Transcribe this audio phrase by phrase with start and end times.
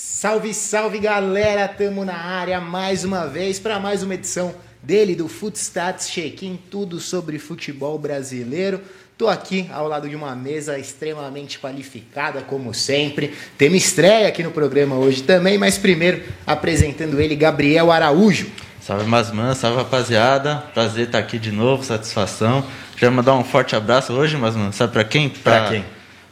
[0.00, 5.26] Salve, salve galera, tamo na área mais uma vez para mais uma edição dele do
[5.26, 8.80] Footstats Check-in, tudo sobre futebol brasileiro.
[9.18, 13.34] Tô aqui ao lado de uma mesa extremamente qualificada, como sempre.
[13.58, 18.46] Temos estreia aqui no programa hoje também, mas primeiro apresentando ele, Gabriel Araújo.
[18.80, 20.58] Salve Masman, salve rapaziada.
[20.72, 22.64] Prazer estar aqui de novo, satisfação.
[22.96, 24.70] Já mandar um forte abraço hoje, Masman.
[24.70, 25.28] Sabe para quem?
[25.28, 25.84] Pra quem?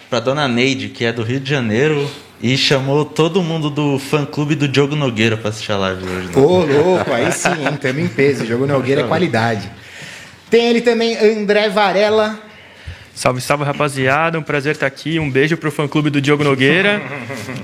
[0.09, 2.09] Pra dona Neide, que é do Rio de Janeiro,
[2.41, 6.27] e chamou todo mundo do fã-clube do Diogo Nogueira para assistir a live hoje.
[6.29, 6.33] Né?
[6.37, 7.79] Ô, louco, aí sim, hein?
[7.81, 8.45] Tamo em peso.
[8.45, 9.71] Diogo Nogueira é qualidade.
[10.51, 12.39] Tem ele também, André Varela.
[13.15, 14.39] Salve, salve, rapaziada.
[14.39, 15.19] Um prazer estar aqui.
[15.19, 17.01] Um beijo pro fã-clube do Diogo Nogueira.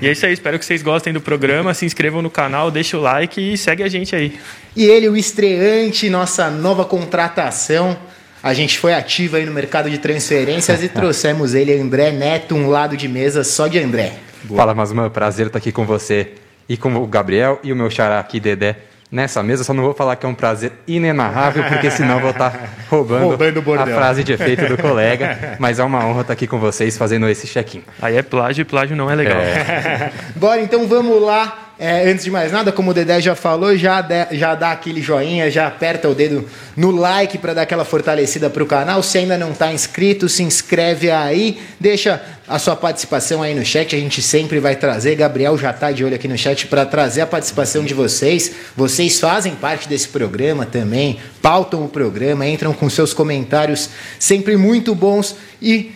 [0.01, 0.33] e é isso aí.
[0.33, 1.75] Espero que vocês gostem do programa.
[1.75, 4.39] Se inscrevam no canal, deixa o like e segue a gente aí.
[4.75, 7.95] E ele, o estreante, nossa nova contratação.
[8.41, 12.67] A gente foi ativo aí no mercado de transferências e trouxemos ele, André Neto, um
[12.67, 14.13] lado de mesa só de André.
[14.43, 14.57] Boa.
[14.57, 16.33] Fala, Masman, prazer estar aqui com você
[16.67, 18.75] e com o Gabriel e o meu xará aqui, Dedé,
[19.11, 19.63] nessa mesa.
[19.63, 23.79] Só não vou falar que é um prazer inenarrável, porque senão vou estar roubando, roubando
[23.79, 25.57] a frase de efeito do colega.
[25.59, 27.83] Mas é uma honra estar aqui com vocês fazendo esse check-in.
[28.01, 29.39] Aí é plágio e plágio não é legal.
[29.39, 30.11] É.
[30.35, 31.72] Bora, então vamos lá.
[31.79, 35.01] É, antes de mais nada, como o Dedé já falou, já, de, já dá aquele
[35.01, 39.01] joinha, já aperta o dedo no like para dar aquela fortalecida para o canal.
[39.01, 43.95] Se ainda não está inscrito, se inscreve aí, deixa a sua participação aí no chat,
[43.95, 45.15] a gente sempre vai trazer.
[45.15, 48.51] Gabriel já está de olho aqui no chat para trazer a participação de vocês.
[48.77, 54.93] Vocês fazem parte desse programa também, pautam o programa, entram com seus comentários sempre muito
[54.93, 55.91] bons e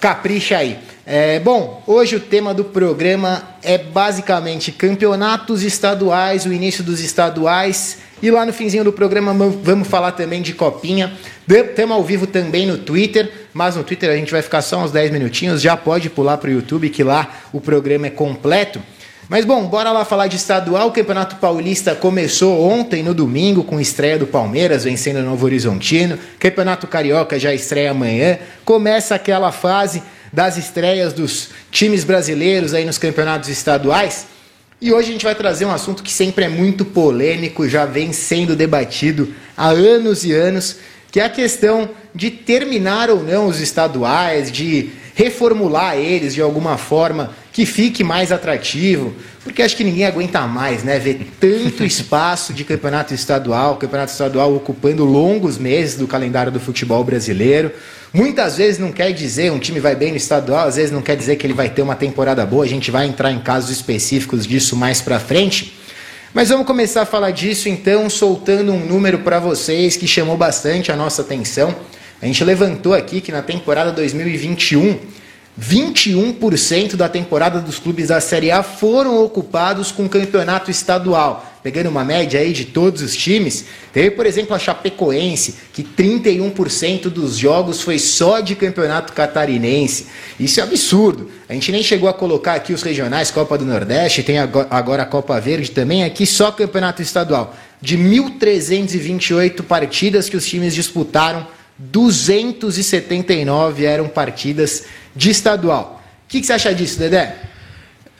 [0.00, 0.76] capricha aí.
[1.12, 7.98] É, bom, hoje o tema do programa é basicamente campeonatos estaduais, o início dos estaduais.
[8.22, 11.12] E lá no finzinho do programa vamos falar também de copinha.
[11.74, 14.92] Temos ao vivo também no Twitter, mas no Twitter a gente vai ficar só uns
[14.92, 15.60] 10 minutinhos.
[15.60, 18.80] Já pode pular para o YouTube, que lá o programa é completo.
[19.28, 20.86] Mas bom, bora lá falar de estadual.
[20.86, 26.16] O Campeonato Paulista começou ontem, no domingo, com estreia do Palmeiras vencendo o Novo Horizontino.
[26.38, 28.38] Campeonato Carioca já estreia amanhã.
[28.64, 34.26] Começa aquela fase das estreias dos times brasileiros aí nos campeonatos estaduais.
[34.80, 38.12] E hoje a gente vai trazer um assunto que sempre é muito polêmico, já vem
[38.12, 40.76] sendo debatido há anos e anos,
[41.10, 46.78] que é a questão de terminar ou não os estaduais, de reformular eles de alguma
[46.78, 50.98] forma que fique mais atrativo, porque acho que ninguém aguenta mais, né?
[50.98, 57.02] Ver tanto espaço de campeonato estadual, campeonato estadual ocupando longos meses do calendário do futebol
[57.02, 57.72] brasileiro.
[58.12, 61.16] Muitas vezes não quer dizer um time vai bem no estadual, às vezes não quer
[61.16, 62.64] dizer que ele vai ter uma temporada boa.
[62.64, 65.78] A gente vai entrar em casos específicos disso mais para frente.
[66.34, 70.92] Mas vamos começar a falar disso então, soltando um número para vocês que chamou bastante
[70.92, 71.74] a nossa atenção.
[72.20, 74.98] A gente levantou aqui que na temporada 2021
[75.60, 81.46] 21% da temporada dos clubes da Série A foram ocupados com campeonato estadual.
[81.62, 87.10] Pegando uma média aí de todos os times, teve, por exemplo, a Chapecoense, que 31%
[87.10, 90.06] dos jogos foi só de campeonato catarinense.
[90.38, 91.30] Isso é absurdo.
[91.46, 95.06] A gente nem chegou a colocar aqui os regionais, Copa do Nordeste, tem agora a
[95.06, 97.54] Copa Verde também, aqui só campeonato estadual.
[97.82, 101.46] De 1.328 partidas que os times disputaram,
[101.80, 104.84] 279 eram partidas
[105.16, 106.02] de estadual.
[106.26, 107.36] O que, que você acha disso, Dedé?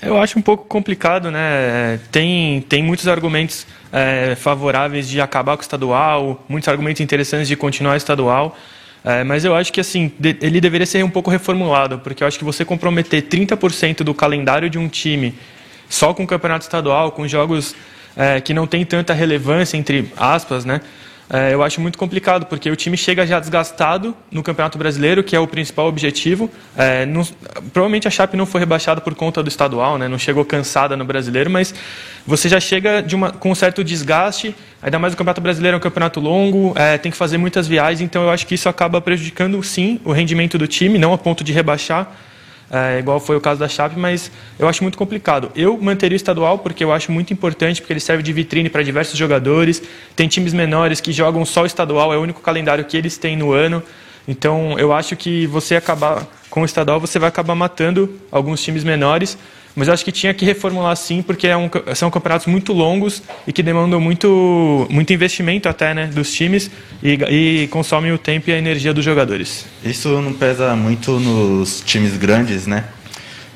[0.00, 2.00] Eu acho um pouco complicado, né?
[2.10, 7.54] Tem, tem muitos argumentos é, favoráveis de acabar com o estadual, muitos argumentos interessantes de
[7.54, 8.57] continuar estadual.
[9.04, 12.27] É, mas eu acho que assim de, ele deveria ser um pouco reformulado, porque eu
[12.27, 15.34] acho que você comprometer 30% do calendário de um time
[15.89, 17.74] só com o campeonato estadual, com jogos
[18.16, 20.80] é, que não tem tanta relevância, entre aspas, né?
[21.32, 25.36] É, eu acho muito complicado, porque o time chega já desgastado no Campeonato Brasileiro, que
[25.36, 26.50] é o principal objetivo.
[26.77, 27.22] É, não,
[27.72, 31.04] provavelmente a Chape não foi rebaixada por conta do estadual, né, não chegou cansada no
[31.04, 31.72] Brasileiro, mas
[32.27, 35.80] você já chega uma, com um certo desgaste, ainda mais o Campeonato Brasileiro é um
[35.80, 39.62] campeonato longo, é, tem que fazer muitas viagens, então eu acho que isso acaba prejudicando,
[39.62, 42.12] sim, o rendimento do time, não a ponto de rebaixar,
[42.71, 45.51] é, igual foi o caso da Chape, mas eu acho muito complicado.
[45.57, 48.83] Eu manteria o estadual porque eu acho muito importante, porque ele serve de vitrine para
[48.83, 49.83] diversos jogadores.
[50.15, 53.37] Tem times menores que jogam só o estadual, é o único calendário que eles têm
[53.37, 53.83] no ano.
[54.28, 58.84] Então eu acho que você acabar com o estadual, você vai acabar matando alguns times
[58.84, 59.37] menores.
[59.75, 63.22] Mas eu acho que tinha que reformular sim, porque é um, são campeonatos muito longos
[63.47, 66.71] e que demandam muito, muito investimento até né, dos times
[67.03, 69.67] e, e consomem o tempo e a energia dos jogadores.
[69.84, 72.84] Isso não pesa muito nos times grandes, né?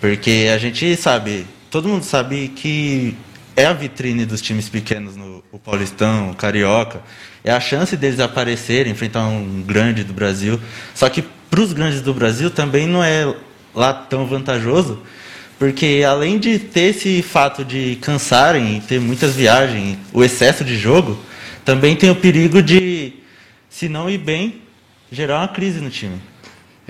[0.01, 3.17] Porque a gente sabe, todo mundo sabe que
[3.57, 7.01] é a vitrine dos times pequenos no o Paulistão, o Carioca.
[7.45, 10.61] É a chance deles aparecerem, enfrentar um grande do Brasil.
[10.95, 13.33] Só que para os grandes do Brasil também não é
[13.73, 15.01] lá tão vantajoso,
[15.59, 21.19] Porque além de ter esse fato de cansarem, ter muitas viagens, o excesso de jogo,
[21.65, 23.15] também tem o perigo de,
[23.71, 24.63] se não ir bem,
[25.11, 26.21] gerar uma crise no time.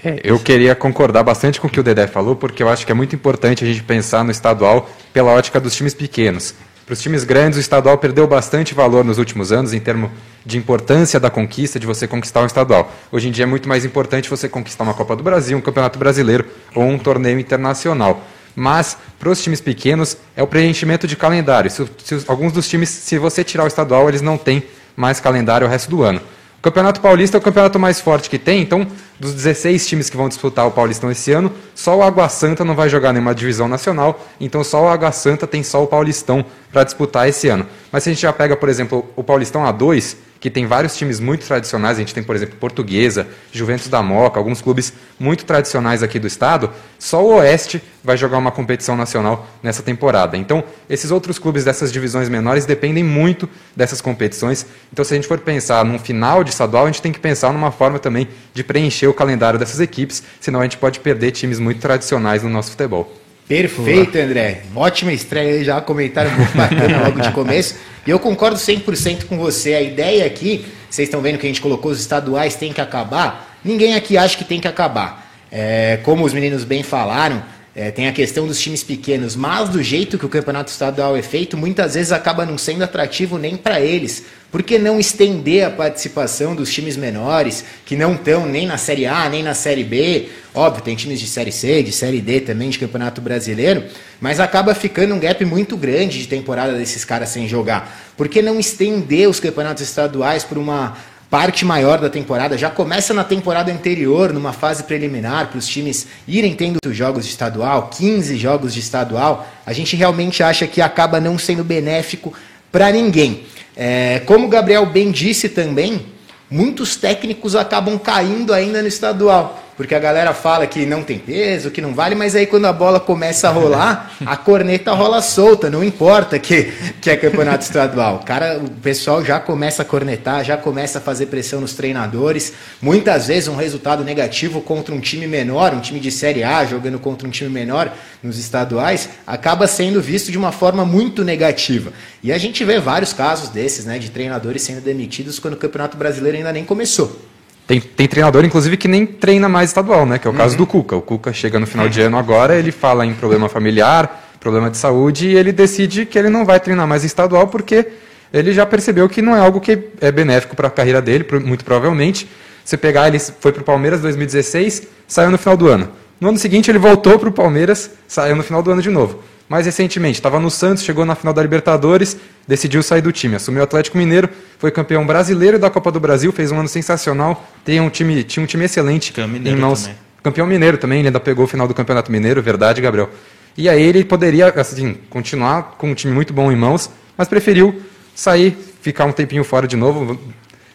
[0.03, 2.91] É, eu queria concordar bastante com o que o Dedé falou, porque eu acho que
[2.91, 6.55] é muito importante a gente pensar no estadual pela ótica dos times pequenos.
[6.85, 10.11] Para os times grandes, o estadual perdeu bastante valor nos últimos anos em termos
[10.45, 12.93] de importância da conquista, de você conquistar um estadual.
[13.11, 15.99] Hoje em dia é muito mais importante você conquistar uma Copa do Brasil, um Campeonato
[15.99, 16.45] Brasileiro
[16.75, 18.23] ou um torneio internacional.
[18.57, 21.71] Mas, para os times pequenos, é o preenchimento de calendário.
[21.71, 24.63] Se, se, alguns dos times, se você tirar o estadual, eles não têm
[24.97, 26.21] mais calendário o resto do ano.
[26.59, 28.87] O Campeonato Paulista é o campeonato mais forte que tem, então
[29.19, 32.75] dos 16 times que vão disputar o Paulistão esse ano, só o Água Santa não
[32.75, 36.85] vai jogar nenhuma divisão nacional, então só o Água Santa tem só o Paulistão para
[36.85, 37.67] disputar esse ano.
[37.93, 41.21] Mas se a gente já pega, por exemplo, o Paulistão A2, que tem vários times
[41.21, 46.03] muito tradicionais, a gente tem, por exemplo, Portuguesa, Juventus da Moca, alguns clubes muito tradicionais
[46.03, 50.37] aqui do estado, só o Oeste vai jogar uma competição nacional nessa temporada.
[50.37, 54.67] Então, esses outros clubes dessas divisões menores dependem muito dessas competições.
[54.93, 57.51] Então, se a gente for pensar num final de estadual, a gente tem que pensar
[57.51, 61.59] numa forma também de preencher o calendário dessas equipes, senão a gente pode perder times
[61.59, 63.13] muito tradicionais no nosso futebol.
[63.47, 64.63] Perfeito, André.
[64.75, 67.77] Ótima estreia aí, já comentário muito bacana logo de começo.
[68.07, 69.75] E eu concordo 100% com você.
[69.75, 73.59] A ideia aqui, vocês estão vendo que a gente colocou os estaduais tem que acabar.
[73.63, 75.31] Ninguém aqui acha que tem que acabar.
[75.53, 77.43] É, como os meninos bem falaram,
[77.77, 81.23] é, tem a questão dos times pequenos, mas do jeito que o campeonato estadual é
[81.23, 84.25] feito, muitas vezes acaba não sendo atrativo nem para eles.
[84.53, 89.07] Por que não estender a participação dos times menores, que não estão nem na Série
[89.07, 90.29] A, nem na Série B?
[90.55, 93.83] Óbvio, tem times de Série C, de Série D também, de Campeonato Brasileiro,
[94.21, 98.13] mas acaba ficando um gap muito grande de temporada desses caras sem jogar.
[98.17, 100.97] Por que não estender os campeonatos estaduais por uma
[101.35, 106.07] parte maior da temporada, já começa na temporada anterior, numa fase preliminar, para os times
[106.29, 111.19] irem tendo jogos de estadual, 15 jogos de estadual, a gente realmente acha que acaba
[111.19, 112.33] não sendo benéfico
[112.71, 113.47] para ninguém.
[113.77, 116.07] É, como o Gabriel bem disse também,
[116.49, 121.71] muitos técnicos acabam caindo ainda no estadual porque a galera fala que não tem peso,
[121.71, 125.69] que não vale, mas aí quando a bola começa a rolar, a corneta rola solta,
[125.69, 128.21] não importa que, que é campeonato estadual.
[128.21, 132.53] Cara, o pessoal já começa a cornetar, já começa a fazer pressão nos treinadores.
[132.81, 136.99] Muitas vezes um resultado negativo contra um time menor, um time de Série A jogando
[136.99, 137.93] contra um time menor
[138.23, 141.93] nos estaduais, acaba sendo visto de uma forma muito negativa.
[142.23, 145.97] E a gente vê vários casos desses, né, de treinadores sendo demitidos quando o Campeonato
[145.97, 147.34] Brasileiro ainda nem começou.
[147.67, 150.19] Tem, tem treinador, inclusive, que nem treina mais estadual, né?
[150.19, 150.59] Que é o caso uhum.
[150.59, 150.97] do Cuca.
[150.97, 154.77] O Cuca chega no final de ano agora, ele fala em problema familiar, problema de
[154.77, 157.87] saúde, e ele decide que ele não vai treinar mais estadual porque
[158.33, 161.65] ele já percebeu que não é algo que é benéfico para a carreira dele, muito
[161.65, 162.29] provavelmente.
[162.63, 165.89] Você pegar, ele foi para o Palmeiras em 2016, saiu no final do ano.
[166.21, 169.21] No ano seguinte, ele voltou para o Palmeiras, saiu no final do ano de novo.
[169.49, 172.17] Mais recentemente, estava no Santos, chegou na final da Libertadores,
[172.49, 176.33] decidiu sair do time, assumiu o Atlético Mineiro, foi campeão brasileiro da Copa do Brasil,
[176.33, 179.83] fez um ano sensacional, tem um time, tinha um time excelente em mãos.
[179.83, 179.99] Também.
[180.23, 183.11] Campeão mineiro também, ele ainda pegou o final do Campeonato Mineiro, verdade, Gabriel.
[183.59, 187.83] E aí ele poderia, assim, continuar com um time muito bom em mãos, mas preferiu
[188.15, 190.19] sair, ficar um tempinho fora de novo,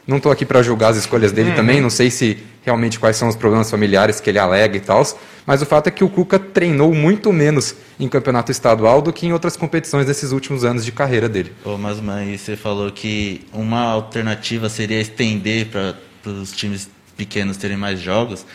[0.06, 1.56] não estou aqui para julgar as escolhas dele uhum.
[1.56, 5.04] também, não sei se realmente quais são os problemas familiares que ele alega e tal,
[5.46, 9.26] mas o fato é que o Cuca treinou muito menos em campeonato estadual do que
[9.26, 11.54] em outras competições nesses últimos anos de carreira dele.
[11.80, 18.00] Mas mãe, você falou que uma alternativa seria estender para os times pequenos terem mais
[18.00, 18.46] jogos.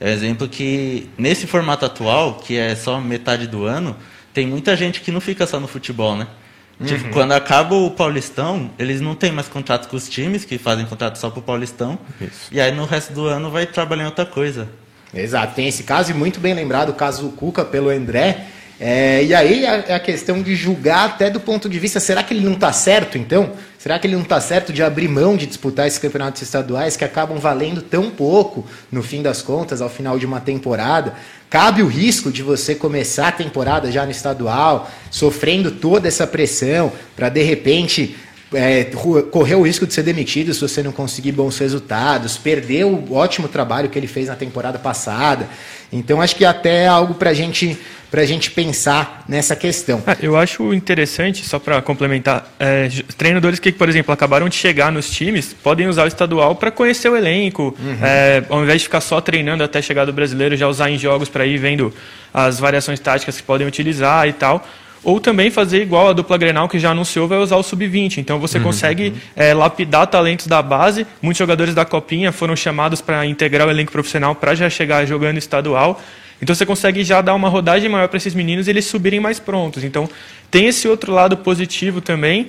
[0.00, 3.96] É exemplo que nesse formato atual, que é só metade do ano,
[4.32, 6.26] tem muita gente que não fica só no futebol, né?
[6.84, 7.10] Tipo, uhum.
[7.10, 11.16] quando acaba o Paulistão, eles não têm mais contrato com os times, que fazem contrato
[11.16, 11.98] só pro Paulistão.
[12.20, 12.48] Isso.
[12.50, 14.66] E aí no resto do ano vai trabalhar em outra coisa.
[15.12, 18.46] Exato, tem esse caso, e muito bem lembrado, o caso do Cuca pelo André.
[18.82, 22.32] É, e aí é a questão de julgar até do ponto de vista, será que
[22.32, 23.52] ele não está certo então?
[23.78, 27.04] Será que ele não está certo de abrir mão de disputar esses campeonatos estaduais que
[27.04, 31.12] acabam valendo tão pouco no fim das contas, ao final de uma temporada?
[31.50, 36.90] Cabe o risco de você começar a temporada já no estadual, sofrendo toda essa pressão,
[37.14, 38.16] para de repente
[38.52, 38.84] é,
[39.30, 43.48] correr o risco de ser demitido se você não conseguir bons resultados, perder o ótimo
[43.48, 45.48] trabalho que ele fez na temporada passada.
[45.92, 47.78] Então acho que até é algo para gente,
[48.12, 50.02] a gente pensar nessa questão.
[50.06, 54.90] Ah, eu acho interessante, só para complementar, é, treinadores que, por exemplo, acabaram de chegar
[54.90, 57.98] nos times podem usar o estadual para conhecer o elenco, uhum.
[58.04, 61.28] é, ao invés de ficar só treinando até chegar do brasileiro, já usar em jogos
[61.28, 61.92] para ir vendo
[62.34, 64.64] as variações táticas que podem utilizar e tal.
[65.02, 68.18] Ou também fazer igual a dupla Grenal que já anunciou, vai usar o sub-20.
[68.18, 69.14] Então você uhum, consegue uhum.
[69.34, 71.06] É, lapidar talentos da base.
[71.22, 75.38] Muitos jogadores da Copinha foram chamados para integrar o elenco profissional para já chegar jogando
[75.38, 76.00] estadual.
[76.42, 79.38] Então você consegue já dar uma rodagem maior para esses meninos e eles subirem mais
[79.38, 79.84] prontos.
[79.84, 80.08] Então
[80.50, 82.48] tem esse outro lado positivo também.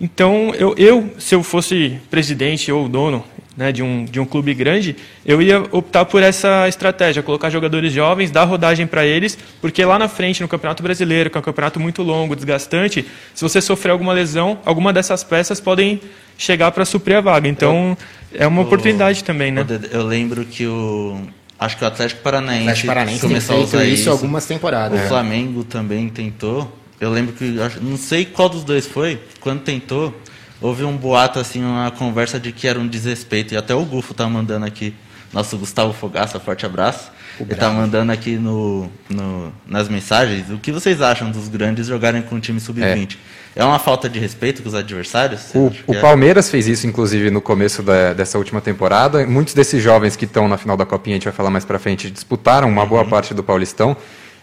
[0.00, 3.24] Então eu, eu se eu fosse presidente ou dono
[3.56, 7.92] né, de, um, de um clube grande, eu ia optar por essa estratégia, colocar jogadores
[7.92, 11.42] jovens, dar rodagem para eles, porque lá na frente, no Campeonato Brasileiro, que é um
[11.42, 13.04] campeonato muito longo, desgastante,
[13.34, 16.00] se você sofrer alguma lesão, alguma dessas peças podem
[16.38, 17.48] chegar para suprir a vaga.
[17.48, 17.96] Então,
[18.34, 19.64] é uma o, oportunidade também, né?
[19.90, 21.20] Eu lembro que o
[21.58, 24.98] acho que o Atlético Paranaense, Atlético Paranaense começou a usar isso, isso algumas temporadas.
[24.98, 25.06] O é.
[25.06, 26.76] Flamengo também tentou.
[27.00, 27.44] Eu lembro que
[27.80, 30.14] não sei qual dos dois foi, quando tentou,
[30.62, 33.52] houve um boato, assim, uma conversa de que era um desrespeito.
[33.52, 34.94] E até o Gufo tá mandando aqui,
[35.32, 37.10] nosso Gustavo Fogaça, forte abraço.
[37.40, 41.86] O Ele tá mandando aqui no, no, nas mensagens o que vocês acham dos grandes
[41.86, 43.16] jogarem com o time sub-20.
[43.56, 43.62] É.
[43.62, 43.64] é.
[43.64, 45.50] uma falta de respeito com os adversários?
[45.54, 46.00] O, o é?
[46.00, 49.26] Palmeiras fez isso, inclusive, no começo da, dessa última temporada.
[49.26, 51.78] Muitos desses jovens que estão na final da Copinha, a gente vai falar mais pra
[51.78, 52.88] frente, disputaram uma uhum.
[52.88, 53.96] boa parte do Paulistão.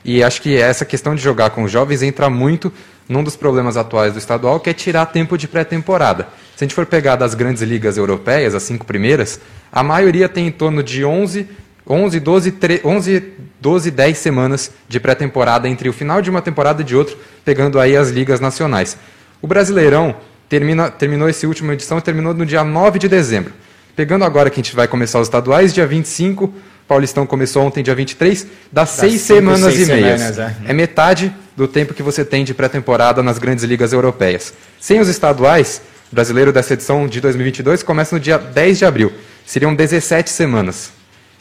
[0.04, 2.74] E acho que essa questão de jogar com os jovens entra muito
[3.10, 6.28] num dos problemas atuais do estadual, que é tirar tempo de pré-temporada.
[6.56, 10.48] Se a gente for pegar das grandes ligas europeias, as cinco primeiras, a maioria tem
[10.48, 11.48] em torno de 11,
[11.88, 16.82] 11, 12, 3, 11 12, 10 semanas de pré-temporada entre o final de uma temporada
[16.82, 18.98] e de outra, pegando aí as ligas nacionais.
[19.42, 20.16] O Brasileirão
[20.48, 23.54] termina, terminou essa última edição, terminou no dia 9 de dezembro.
[23.96, 26.54] Pegando agora que a gente vai começar os estaduais, dia 25,
[26.90, 30.22] Paulistão começou ontem, dia 23, dá seis semanas seis e meias.
[30.22, 30.72] Semanas, é.
[30.72, 34.56] é metade do tempo que você tem de pré-temporada nas grandes ligas europeias.
[34.80, 39.14] Sem os estaduais, o brasileiro dessa edição de 2022 começa no dia 10 de abril.
[39.46, 40.92] Seriam 17 semanas.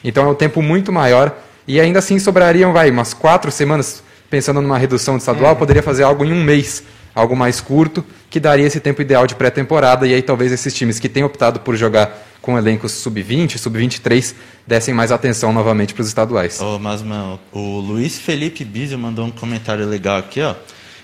[0.05, 1.35] Então é um tempo muito maior
[1.67, 5.55] e ainda assim sobrariam, vai, umas quatro semanas, pensando numa redução de estadual, é.
[5.55, 6.83] poderia fazer algo em um mês,
[7.15, 11.01] algo mais curto, que daria esse tempo ideal de pré-temporada e aí talvez esses times
[11.01, 14.35] que têm optado por jogar com elencos sub-20, sub-23,
[14.67, 16.59] dessem mais atenção novamente para os estaduais.
[16.63, 20.55] Oh, mas, mano, o Luiz Felipe Bizio mandou um comentário legal aqui, ó.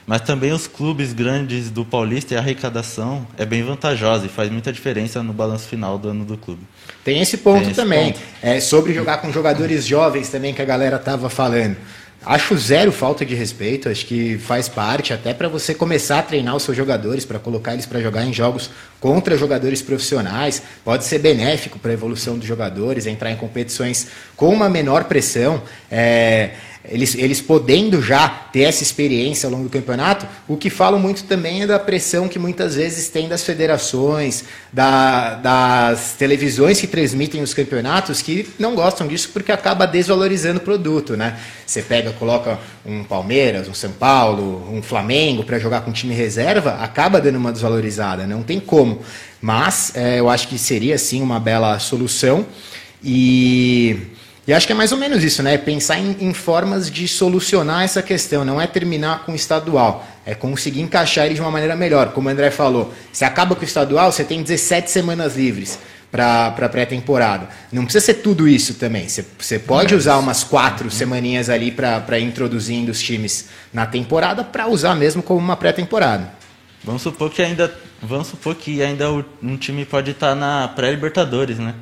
[0.06, 4.50] Mas também os clubes grandes do Paulista e a arrecadação é bem vantajosa e faz
[4.50, 6.62] muita diferença no balanço final do ano do clube.
[7.04, 8.12] Tem esse ponto Tem esse também.
[8.14, 8.24] Ponto.
[8.40, 11.76] É, sobre jogar com jogadores jovens também que a galera tava falando.
[12.26, 16.56] Acho zero falta de respeito, acho que faz parte até para você começar a treinar
[16.56, 21.18] os seus jogadores, para colocar eles para jogar em jogos contra jogadores profissionais, pode ser
[21.18, 25.62] benéfico para a evolução dos jogadores, entrar em competições com uma menor pressão.
[25.90, 26.52] É,
[26.86, 31.24] eles, eles podendo já ter essa experiência ao longo do campeonato, o que falam muito
[31.24, 37.42] também é da pressão que muitas vezes tem das federações, da, das televisões que transmitem
[37.42, 41.38] os campeonatos, que não gostam disso porque acaba desvalorizando o produto, né?
[41.66, 46.74] Você pega, coloca um Palmeiras, um São Paulo, um Flamengo para jogar com time reserva,
[46.82, 49.00] acaba dando uma desvalorizada, não tem como.
[49.40, 52.46] Mas é, eu acho que seria sim uma bela solução
[53.02, 54.13] e
[54.46, 55.56] e acho que é mais ou menos isso, né?
[55.56, 60.34] Pensar em, em, formas de solucionar essa questão, não é terminar com o estadual, é
[60.34, 62.12] conseguir encaixar ele de uma maneira melhor.
[62.12, 65.78] Como o André falou, se acaba com o estadual, você tem 17 semanas livres
[66.14, 67.48] para pré-temporada.
[67.72, 69.08] Não precisa ser tudo isso também.
[69.08, 74.68] Você, você pode usar umas quatro semaninhas ali para introduzindo os times na temporada para
[74.68, 76.30] usar mesmo como uma pré-temporada.
[76.84, 79.10] Vamos supor que ainda, vamos supor que ainda
[79.42, 81.74] um time pode estar na pré-libertadores, né?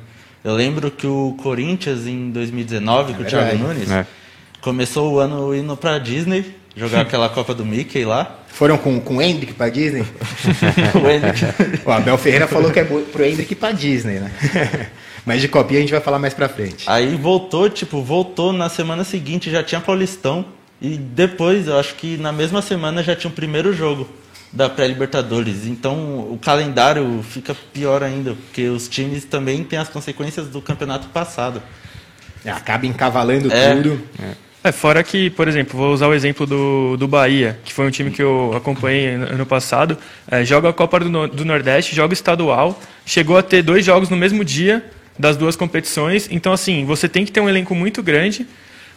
[0.43, 4.05] Eu lembro que o Corinthians, em 2019, é com o Thiago Nunes, é.
[4.59, 8.39] começou o ano indo pra Disney, jogar aquela Copa do Mickey lá.
[8.47, 10.03] Foram com, com o Hendrick pra Disney?
[10.93, 11.81] o, Hendrick.
[11.85, 14.31] o Abel Ferreira falou que é pro Hendrick pra Disney, né?
[15.25, 16.83] Mas de copinha a gente vai falar mais pra frente.
[16.87, 20.45] Aí voltou, tipo, voltou na semana seguinte, já tinha Paulistão.
[20.81, 24.07] E depois, eu acho que na mesma semana já tinha o primeiro jogo
[24.53, 25.65] da pré-Libertadores.
[25.65, 31.07] Então o calendário fica pior ainda, porque os times também têm as consequências do campeonato
[31.07, 31.61] passado.
[32.45, 33.75] É, acaba encavalando é.
[33.75, 33.99] tudo.
[34.21, 34.69] É.
[34.69, 34.71] é.
[34.71, 38.11] fora que, por exemplo, vou usar o exemplo do, do Bahia, que foi um time
[38.11, 39.97] que eu acompanhei ano passado.
[40.29, 44.17] É, joga a Copa do, do Nordeste, joga estadual, chegou a ter dois jogos no
[44.17, 44.85] mesmo dia
[45.17, 46.27] das duas competições.
[46.29, 48.45] Então, assim, você tem que ter um elenco muito grande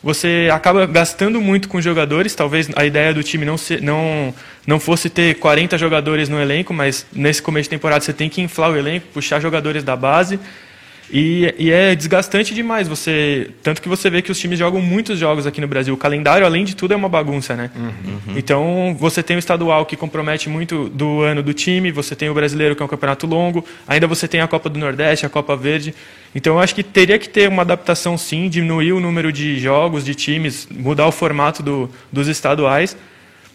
[0.06, 2.32] você acaba gastando muito com jogadores.
[2.32, 4.32] Talvez a ideia do time não, se, não,
[4.64, 8.40] não fosse ter 40 jogadores no elenco, mas nesse começo de temporada você tem que
[8.40, 10.38] inflar o elenco, puxar jogadores da base.
[11.10, 12.88] E, e, é desgastante demais.
[12.88, 15.94] Você tanto que você vê que os times jogam muitos jogos aqui no Brasil.
[15.94, 17.70] O calendário, além de tudo, é uma bagunça, né?
[17.76, 18.36] Uhum.
[18.36, 21.92] Então você tem o estadual que compromete muito do ano do time.
[21.92, 23.64] Você tem o brasileiro que é um campeonato longo.
[23.86, 25.94] Ainda você tem a Copa do Nordeste, a Copa Verde.
[26.34, 30.04] Então eu acho que teria que ter uma adaptação, sim, diminuir o número de jogos,
[30.04, 32.96] de times, mudar o formato do, dos estaduais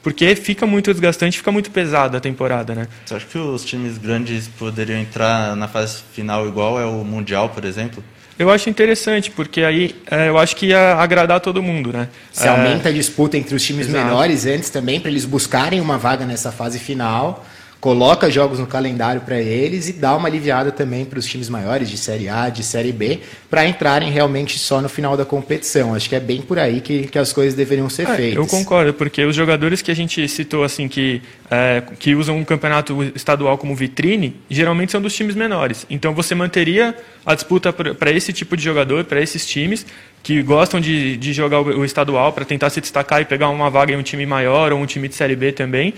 [0.02, 2.88] porque fica muito desgastante, fica muito pesada a temporada, né?
[3.06, 7.50] Você acha que os times grandes poderiam entrar na fase final igual é o Mundial,
[7.50, 8.04] por exemplo?
[8.40, 12.08] Eu acho interessante, porque aí é, eu acho que ia agradar todo mundo, né?
[12.32, 12.50] Se é...
[12.50, 14.04] aumenta a disputa entre os times Exato.
[14.04, 17.46] menores antes também, para eles buscarem uma vaga nessa fase final
[17.82, 21.90] coloca jogos no calendário para eles e dá uma aliviada também para os times maiores
[21.90, 23.20] de Série A, de Série B,
[23.50, 25.96] para entrarem realmente só no final da competição.
[25.96, 28.36] Acho que é bem por aí que, que as coisas deveriam ser é, feitas.
[28.36, 32.46] Eu concordo, porque os jogadores que a gente citou assim que, é, que usam um
[32.46, 35.84] campeonato estadual como vitrine, geralmente são dos times menores.
[35.90, 36.96] Então você manteria
[37.26, 39.88] a disputa para esse tipo de jogador, para esses times,
[40.22, 43.72] que gostam de, de jogar o, o estadual para tentar se destacar e pegar uma
[43.72, 45.96] vaga em um time maior ou um time de Série B também.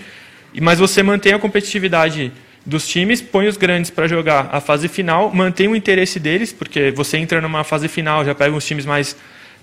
[0.60, 2.32] Mas você mantém a competitividade
[2.64, 6.90] dos times, põe os grandes para jogar a fase final, mantém o interesse deles, porque
[6.90, 9.16] você entra numa fase final, já pega uns times mais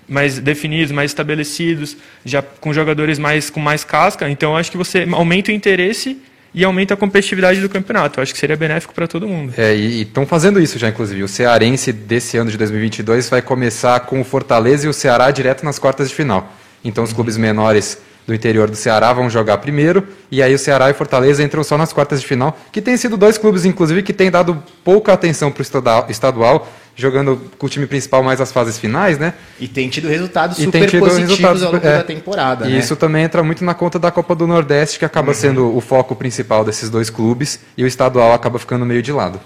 [0.08, 5.06] mais definidos, mais estabelecidos, já com jogadores mais com mais casca, então acho que você
[5.10, 6.18] aumenta o interesse
[6.54, 8.20] e aumenta a competitividade do campeonato.
[8.20, 9.54] acho que seria benéfico para todo mundo.
[9.56, 11.22] É, e estão fazendo isso já, inclusive.
[11.22, 15.64] O Cearense desse ano de 2022 vai começar com o Fortaleza e o Ceará direto
[15.64, 16.52] nas quartas de final.
[16.84, 17.16] Então, os uhum.
[17.16, 21.42] clubes menores do interior do Ceará vão jogar primeiro, e aí o Ceará e Fortaleza
[21.42, 24.62] entram só nas quartas de final, que tem sido dois clubes, inclusive, que têm dado
[24.84, 29.34] pouca atenção para o estadual, jogando com o time principal mais as fases finais, né?
[29.58, 32.68] E tem tido resultados e super tido positivos resultados, ao longo é, da temporada.
[32.68, 32.78] E né?
[32.78, 35.34] isso também entra muito na conta da Copa do Nordeste, que acaba uhum.
[35.34, 39.40] sendo o foco principal desses dois clubes, e o estadual acaba ficando meio de lado.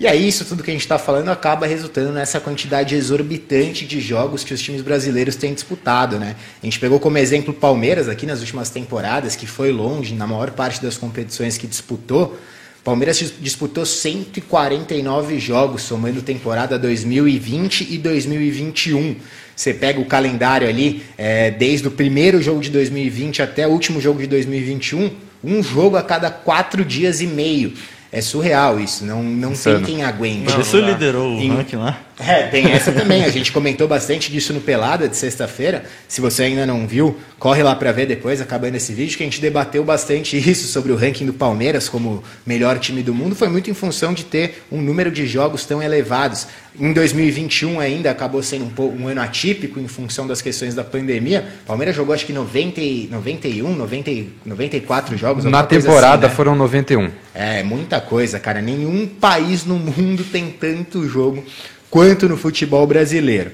[0.00, 4.00] E aí, isso tudo que a gente está falando acaba resultando nessa quantidade exorbitante de
[4.00, 6.36] jogos que os times brasileiros têm disputado, né?
[6.62, 10.26] A gente pegou como exemplo o Palmeiras aqui nas últimas temporadas, que foi longe na
[10.26, 12.34] maior parte das competições que disputou.
[12.82, 19.16] Palmeiras disputou 149 jogos, somando temporada 2020 e 2021.
[19.54, 24.00] Você pega o calendário ali, é, desde o primeiro jogo de 2020 até o último
[24.00, 25.10] jogo de 2021,
[25.44, 27.74] um jogo a cada quatro dias e meio.
[28.12, 30.52] É surreal isso, não, não tem quem aguente.
[30.52, 31.96] Por isso liderou o ranking lá.
[32.26, 33.24] É, tem essa também.
[33.24, 35.84] A gente comentou bastante disso no Pelada de sexta-feira.
[36.06, 39.26] Se você ainda não viu, corre lá para ver depois, acabando esse vídeo, que a
[39.26, 43.34] gente debateu bastante isso sobre o ranking do Palmeiras como melhor time do mundo.
[43.34, 46.46] Foi muito em função de ter um número de jogos tão elevados.
[46.78, 50.84] Em 2021 ainda acabou sendo um, pouco, um ano atípico em função das questões da
[50.84, 51.44] pandemia.
[51.64, 52.80] O Palmeiras jogou acho que 90,
[53.10, 54.10] 91, 90,
[54.44, 55.44] 94 jogos.
[55.44, 56.36] Na temporada assim, né?
[56.36, 57.10] foram 91.
[57.34, 58.60] É, muita coisa, cara.
[58.60, 61.44] Nenhum país no mundo tem tanto jogo
[61.90, 63.50] quanto no futebol brasileiro.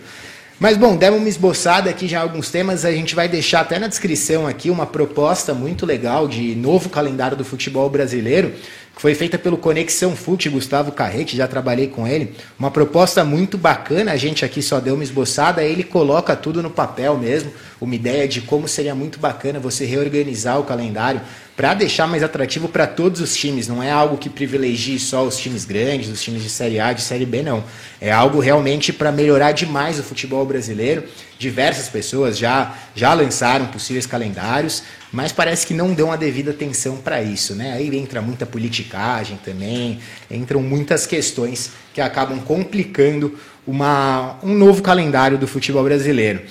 [0.58, 3.88] Mas bom, demos uma esboçada aqui já alguns temas, a gente vai deixar até na
[3.88, 8.54] descrição aqui uma proposta muito legal de novo calendário do futebol brasileiro,
[8.94, 12.32] que foi feita pelo Conexão Fute, Gustavo Carrete, já trabalhei com ele.
[12.58, 16.70] Uma proposta muito bacana, a gente aqui só deu uma esboçada, ele coloca tudo no
[16.70, 21.20] papel mesmo, uma ideia de como seria muito bacana você reorganizar o calendário
[21.56, 23.66] para deixar mais atrativo para todos os times.
[23.66, 27.00] Não é algo que privilegie só os times grandes, os times de Série A, de
[27.00, 27.64] Série B, não.
[28.00, 31.04] É algo realmente para melhorar demais o futebol brasileiro.
[31.38, 36.98] Diversas pessoas já, já lançaram possíveis calendários, mas parece que não dão a devida atenção
[36.98, 37.54] para isso.
[37.54, 37.72] Né?
[37.72, 43.34] Aí entra muita politicagem também, entram muitas questões que acabam complicando
[43.66, 46.42] uma, um novo calendário do futebol brasileiro.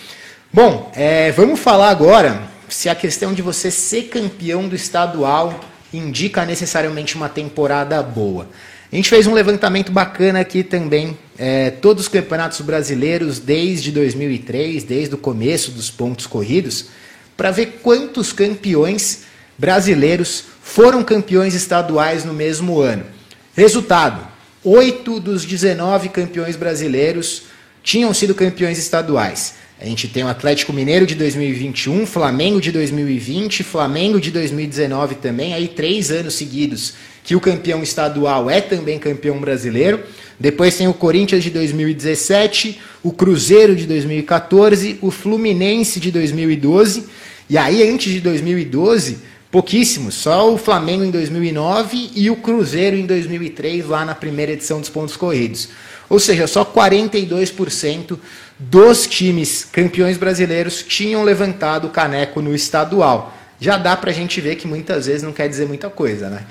[0.56, 5.60] Bom, é, vamos falar agora se a questão de você ser campeão do estadual
[5.94, 8.48] indica necessariamente uma temporada boa.
[8.90, 14.86] A gente fez um levantamento bacana aqui também, é, todos os campeonatos brasileiros desde 2003,
[14.86, 16.86] desde o começo dos pontos corridos,
[17.36, 19.24] para ver quantos campeões
[19.58, 23.04] brasileiros foram campeões estaduais no mesmo ano.
[23.58, 24.26] Resultado:
[24.64, 27.42] 8 dos 19 campeões brasileiros
[27.84, 29.65] tinham sido campeões estaduais.
[29.80, 35.54] A gente tem o Atlético Mineiro de 2021, Flamengo de 2020, Flamengo de 2019 também,
[35.54, 36.94] aí três anos seguidos
[37.26, 40.02] que o campeão estadual é também campeão brasileiro.
[40.40, 47.08] Depois tem o Corinthians de 2017, o Cruzeiro de 2014, o Fluminense de 2012.
[47.50, 49.18] E aí, antes de 2012,
[49.52, 50.16] pouquíssimos.
[50.16, 54.90] Só o Flamengo em 2009 e o Cruzeiro em 2003, lá na primeira edição dos
[54.90, 55.70] pontos corridos.
[56.10, 58.18] Ou seja, só 42%
[58.58, 63.36] dos times campeões brasileiros tinham levantado o caneco no estadual.
[63.60, 66.46] Já dá para a gente ver que muitas vezes não quer dizer muita coisa, né?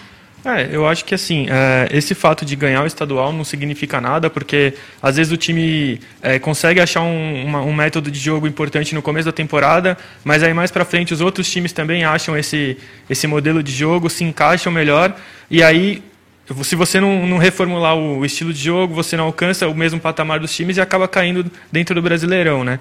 [0.44, 4.28] É, eu acho que assim, é, esse fato de ganhar o estadual não significa nada,
[4.28, 8.94] porque às vezes o time é, consegue achar um, uma, um, método de jogo importante
[8.94, 12.76] no começo da temporada, mas aí mais para frente os outros times também acham esse,
[13.08, 15.16] esse modelo de jogo, se encaixam melhor,
[15.50, 16.02] e aí
[16.62, 20.38] se você não, não, reformular o estilo de jogo, você não alcança o mesmo patamar
[20.38, 22.78] dos times e acaba caindo dentro do Brasileirão, né?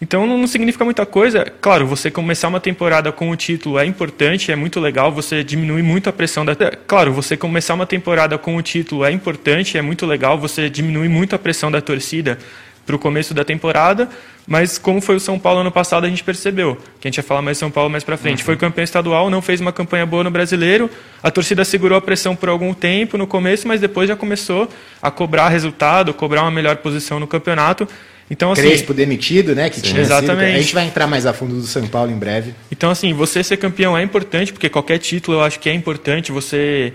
[0.00, 1.44] Então não significa muita coisa.
[1.60, 5.82] Claro, você começar uma temporada com o título é importante, é muito legal, você diminui
[5.82, 6.54] muito a pressão da.
[6.86, 11.08] Claro, você começar uma temporada com o título é importante, é muito legal, você diminui
[11.08, 12.38] muito a pressão da torcida
[12.84, 14.08] para o começo da temporada,
[14.46, 17.22] mas como foi o São Paulo ano passado, a gente percebeu, que a gente ia
[17.22, 18.40] falar mais São Paulo mais para frente.
[18.40, 18.46] Uhum.
[18.46, 20.88] Foi campeão estadual, não fez uma campanha boa no brasileiro,
[21.22, 24.68] a torcida segurou a pressão por algum tempo no começo, mas depois já começou
[25.02, 27.88] a cobrar resultado, cobrar uma melhor posição no campeonato.
[28.30, 29.70] Então, assim, Crespo demitido, né?
[29.70, 30.46] Que tinha exatamente.
[30.46, 32.54] Sido, a gente vai entrar mais a fundo do São Paulo em breve.
[32.72, 36.32] Então, assim, você ser campeão é importante, porque qualquer título eu acho que é importante.
[36.32, 36.92] Você,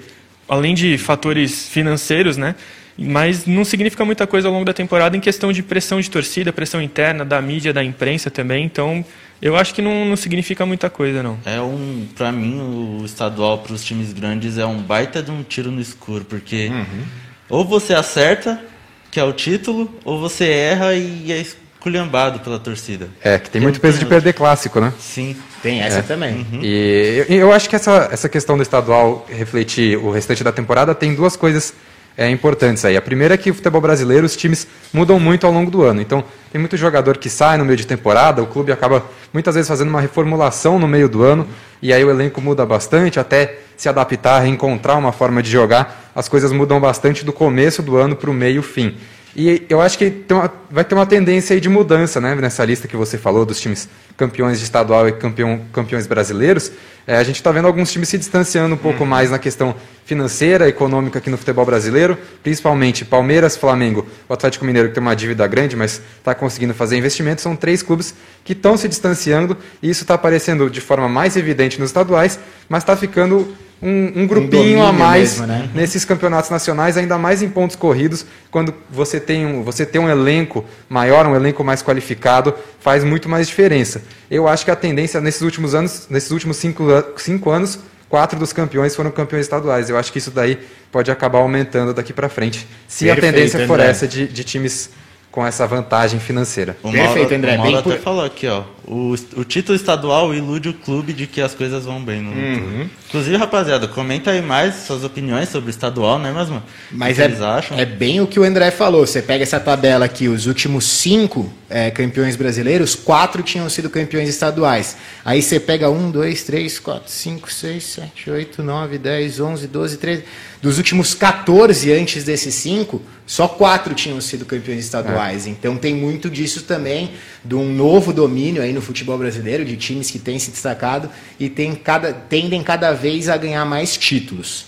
[0.47, 2.55] além de fatores financeiros, né?
[2.97, 6.51] Mas não significa muita coisa ao longo da temporada em questão de pressão de torcida,
[6.51, 8.65] pressão interna, da mídia, da imprensa também.
[8.65, 9.03] Então,
[9.41, 11.37] eu acho que não, não significa muita coisa, não.
[11.45, 15.41] É um, para mim, o estadual para os times grandes é um baita de um
[15.41, 17.03] tiro no escuro, porque uhum.
[17.49, 18.61] ou você acerta
[19.09, 23.09] que é o título, ou você erra e é esculhambado pela torcida.
[23.21, 24.93] É, que tem, muito peso de perder clássico, né?
[24.97, 25.35] Sim.
[25.61, 26.01] Tem essa é.
[26.01, 26.33] também.
[26.35, 26.59] Uhum.
[26.63, 30.95] E eu, eu, acho que essa, essa questão do estadual refletir o restante da temporada
[30.95, 31.73] tem duas coisas
[32.17, 32.97] é, importantes aí.
[32.97, 36.01] A primeira é que o futebol brasileiro, os times mudam muito ao longo do ano.
[36.01, 39.67] Então, tem muito jogador que sai no meio de temporada, o clube acaba muitas vezes
[39.67, 41.47] fazendo uma reformulação no meio do ano,
[41.81, 46.27] e aí o elenco muda bastante, até se adaptar, reencontrar uma forma de jogar, as
[46.27, 48.95] coisas mudam bastante do começo do ano para o meio fim.
[49.35, 52.87] E eu acho que uma, vai ter uma tendência aí de mudança né, nessa lista
[52.87, 56.71] que você falou dos times campeões de estadual e campeão, campeões brasileiros.
[57.07, 59.09] É, a gente está vendo alguns times se distanciando um pouco uhum.
[59.09, 59.73] mais na questão
[60.05, 65.15] financeira, econômica aqui no futebol brasileiro, principalmente Palmeiras, Flamengo, o Atlético Mineiro, que tem uma
[65.15, 67.41] dívida grande, mas está conseguindo fazer investimentos.
[67.41, 68.13] São três clubes
[68.43, 72.83] que estão se distanciando e isso está aparecendo de forma mais evidente nos estaduais, mas
[72.83, 75.69] está ficando um, um grupinho um a mais mesmo, né?
[75.73, 80.09] nesses campeonatos nacionais, ainda mais em pontos corridos, quando você tem, um, você tem um
[80.09, 84.03] elenco maior, um elenco mais qualificado, faz muito mais diferença.
[84.29, 86.83] Eu acho que a tendência nesses últimos anos, nesses últimos cinco,
[87.17, 89.89] cinco anos, quatro dos campeões foram campeões estaduais.
[89.89, 90.59] Eu acho que isso daí
[90.91, 94.91] pode acabar aumentando daqui para frente, se Perfeito, a tendência for essa de, de times
[95.31, 96.77] com essa vantagem financeira.
[96.83, 97.55] O Perfeito, André.
[97.55, 98.63] O Mauro até falou aqui, ó.
[98.87, 102.89] O, o título estadual ilude o clube de que as coisas vão bem no uhum.
[103.07, 106.63] Inclusive, rapaziada, comenta aí mais suas opiniões sobre o estadual, né, mas, mano?
[106.89, 107.77] Mas é, acham?
[107.77, 109.05] é bem o que o André falou.
[109.05, 114.29] Você pega essa tabela aqui, os últimos cinco é, campeões brasileiros, quatro tinham sido campeões
[114.29, 114.97] estaduais.
[115.23, 119.97] Aí você pega um, dois, três, quatro, cinco, seis, sete, oito, nove, dez, onze, doze,
[119.97, 120.23] treze.
[120.61, 125.47] Dos últimos 14 antes desses cinco, só quatro tinham sido campeões estaduais.
[125.47, 125.49] É.
[125.49, 127.11] Então tem muito disso também,
[127.43, 131.49] de um novo domínio aí no futebol brasileiro, de times que têm se destacado e
[131.49, 134.65] tem cada, tendem cada vez a ganhar mais títulos.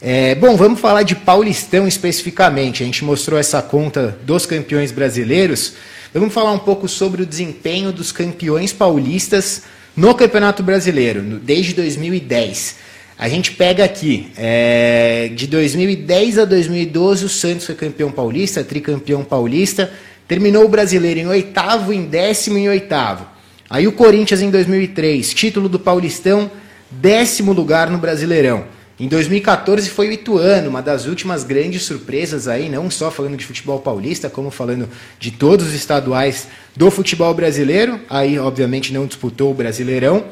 [0.00, 2.82] É, bom, vamos falar de Paulistão especificamente.
[2.82, 5.74] A gente mostrou essa conta dos campeões brasileiros.
[6.14, 9.62] Vamos falar um pouco sobre o desempenho dos campeões paulistas
[9.96, 12.76] no Campeonato Brasileiro, desde 2010.
[13.18, 19.24] A gente pega aqui, é, de 2010 a 2012, o Santos foi campeão paulista, tricampeão
[19.24, 19.90] paulista,
[20.28, 23.26] terminou o brasileiro em oitavo, em décimo e em oitavo.
[23.68, 26.50] Aí o Corinthians em 2003, título do Paulistão,
[26.90, 28.64] décimo lugar no Brasileirão.
[29.00, 33.44] Em 2014 foi o Ituano, uma das últimas grandes surpresas aí, não só falando de
[33.44, 34.88] futebol paulista, como falando
[35.20, 38.00] de todos os estaduais do futebol brasileiro.
[38.10, 40.24] Aí, obviamente, não disputou o Brasileirão.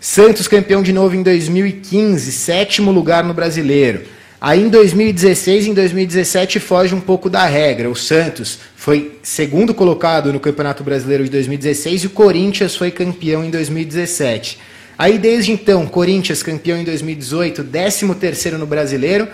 [0.00, 4.02] Santos campeão de novo em 2015, sétimo lugar no Brasileiro.
[4.44, 7.88] Aí em 2016 e em 2017 foge um pouco da regra.
[7.88, 13.44] O Santos foi segundo colocado no Campeonato Brasileiro de 2016 e o Corinthians foi campeão
[13.44, 14.58] em 2017.
[14.98, 19.28] Aí desde então, Corinthians campeão em 2018, 13 terceiro no Brasileiro.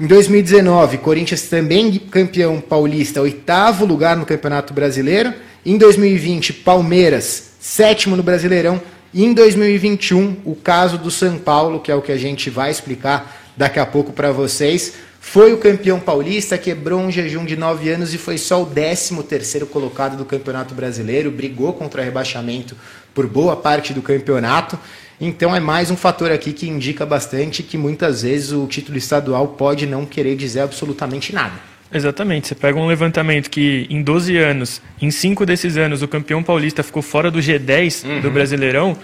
[0.00, 5.32] Em 2019, Corinthians também campeão paulista, oitavo lugar no Campeonato Brasileiro.
[5.64, 8.82] Em 2020, Palmeiras, sétimo no Brasileirão.
[9.14, 12.72] E em 2021, o caso do São Paulo, que é o que a gente vai
[12.72, 17.88] explicar daqui a pouco para vocês, foi o campeão paulista, quebrou um jejum de nove
[17.88, 22.76] anos e foi só o 13 terceiro colocado do Campeonato Brasileiro, brigou contra rebaixamento
[23.14, 24.78] por boa parte do campeonato.
[25.20, 29.46] Então é mais um fator aqui que indica bastante que muitas vezes o título estadual
[29.48, 31.54] pode não querer dizer absolutamente nada.
[31.94, 32.48] Exatamente.
[32.48, 36.82] Você pega um levantamento que em 12 anos, em 5 desses anos, o campeão paulista
[36.82, 38.20] ficou fora do G10 uhum.
[38.20, 38.96] do Brasileirão.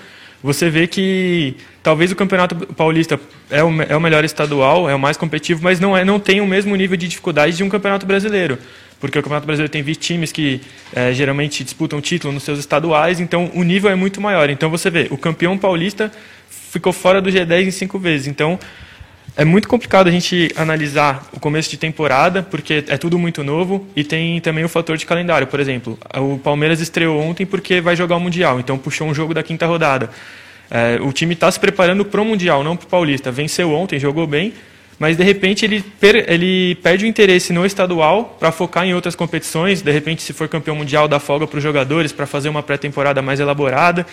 [0.43, 3.19] Você vê que talvez o Campeonato Paulista
[3.51, 6.41] é o, é o melhor estadual, é o mais competitivo, mas não, é, não tem
[6.41, 8.59] o mesmo nível de dificuldade de um Campeonato Brasileiro.
[9.01, 10.61] Porque o Campeonato Brasileiro tem 20 times que
[10.95, 14.51] é, geralmente disputam título nos seus estaduais, então o nível é muito maior.
[14.51, 16.11] Então você vê, o campeão paulista
[16.49, 18.27] ficou fora do G10 em cinco vezes.
[18.27, 18.59] Então
[19.37, 23.87] É muito complicado a gente analisar o começo de temporada, porque é tudo muito novo
[23.95, 25.47] e tem também o fator de calendário.
[25.47, 29.33] Por exemplo, o Palmeiras estreou ontem porque vai jogar o Mundial, então puxou um jogo
[29.33, 30.11] da quinta rodada.
[30.71, 33.31] É, o time está se preparando para o Mundial, não para o Paulista.
[33.31, 34.53] Venceu ontem, jogou bem,
[34.99, 39.15] mas de repente ele, per, ele perde o interesse no estadual para focar em outras
[39.15, 39.81] competições.
[39.83, 43.23] De repente, se for campeão mundial, dá folga para os jogadores para fazer uma pré-temporada
[43.23, 44.05] mais elaborada.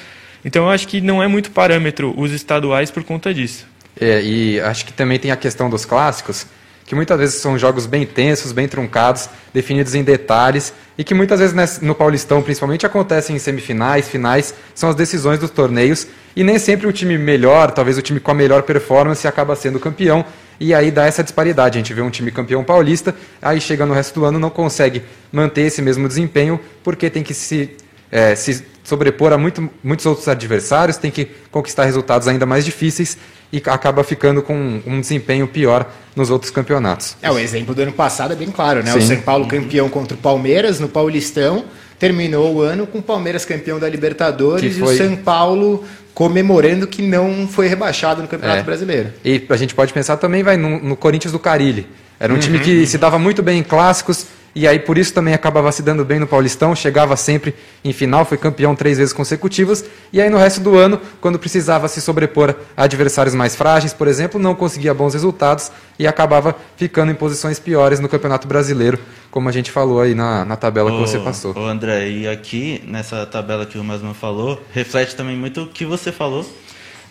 [0.43, 3.65] Então, eu acho que não é muito parâmetro os estaduais por conta disso.
[3.99, 6.45] É, e acho que também tem a questão dos clássicos,
[6.85, 11.39] que muitas vezes são jogos bem tensos, bem truncados, definidos em detalhes, e que muitas
[11.39, 16.59] vezes no Paulistão, principalmente, acontecem em semifinais, finais, são as decisões dos torneios, e nem
[16.59, 20.23] sempre o time melhor, talvez o time com a melhor performance, acaba sendo campeão,
[20.59, 21.77] e aí dá essa disparidade.
[21.77, 25.03] A gente vê um time campeão paulista, aí chega no resto do ano não consegue
[25.31, 27.75] manter esse mesmo desempenho, porque tem que se,
[28.11, 33.17] é, se sobrepor a muito, muitos outros adversários, tem que conquistar resultados ainda mais difíceis
[33.51, 37.17] e acaba ficando com um desempenho pior nos outros campeonatos.
[37.21, 38.91] É, o exemplo do ano passado é bem claro, né?
[38.91, 38.99] Sim.
[38.99, 41.65] O São Paulo campeão contra o Palmeiras no Paulistão,
[41.97, 44.93] terminou o ano com o Palmeiras campeão da Libertadores foi...
[44.93, 48.63] e o São Paulo comemorando que não foi rebaixado no Campeonato é.
[48.63, 49.09] Brasileiro.
[49.23, 51.87] E a gente pode pensar também vai no, no Corinthians do Carilli.
[52.17, 52.41] Era um uhum.
[52.41, 55.83] time que se dava muito bem em clássicos, e aí por isso também acabava se
[55.83, 60.29] dando bem no Paulistão, chegava sempre em final, foi campeão três vezes consecutivas, e aí
[60.29, 64.55] no resto do ano, quando precisava se sobrepor a adversários mais frágeis, por exemplo, não
[64.55, 68.97] conseguia bons resultados e acabava ficando em posições piores no Campeonato Brasileiro,
[69.29, 71.53] como a gente falou aí na, na tabela que você passou.
[71.57, 75.85] Ô André, e aqui nessa tabela que o Masman falou, reflete também muito o que
[75.85, 76.45] você falou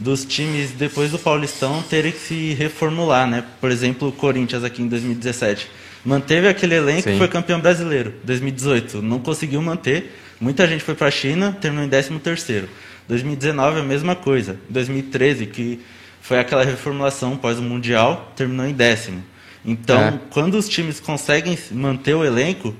[0.00, 3.44] dos times depois do Paulistão terem que se reformular, né?
[3.60, 5.70] Por exemplo, o Corinthians aqui em 2017
[6.04, 8.14] manteve aquele elenco e foi campeão brasileiro.
[8.24, 10.20] 2018 não conseguiu manter.
[10.40, 12.68] Muita gente foi para a China, terminou em 13 terceiro.
[13.08, 14.56] 2019 a mesma coisa.
[14.68, 15.80] 2013 que
[16.20, 19.22] foi aquela reformulação pós o mundial, terminou em décimo.
[19.64, 20.20] Então, é.
[20.30, 22.74] quando os times conseguem manter o elenco,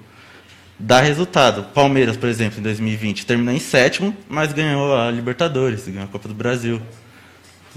[0.78, 1.64] dá resultado.
[1.74, 6.28] Palmeiras, por exemplo, em 2020 terminou em sétimo, mas ganhou a Libertadores, ganhou a Copa
[6.28, 6.80] do Brasil.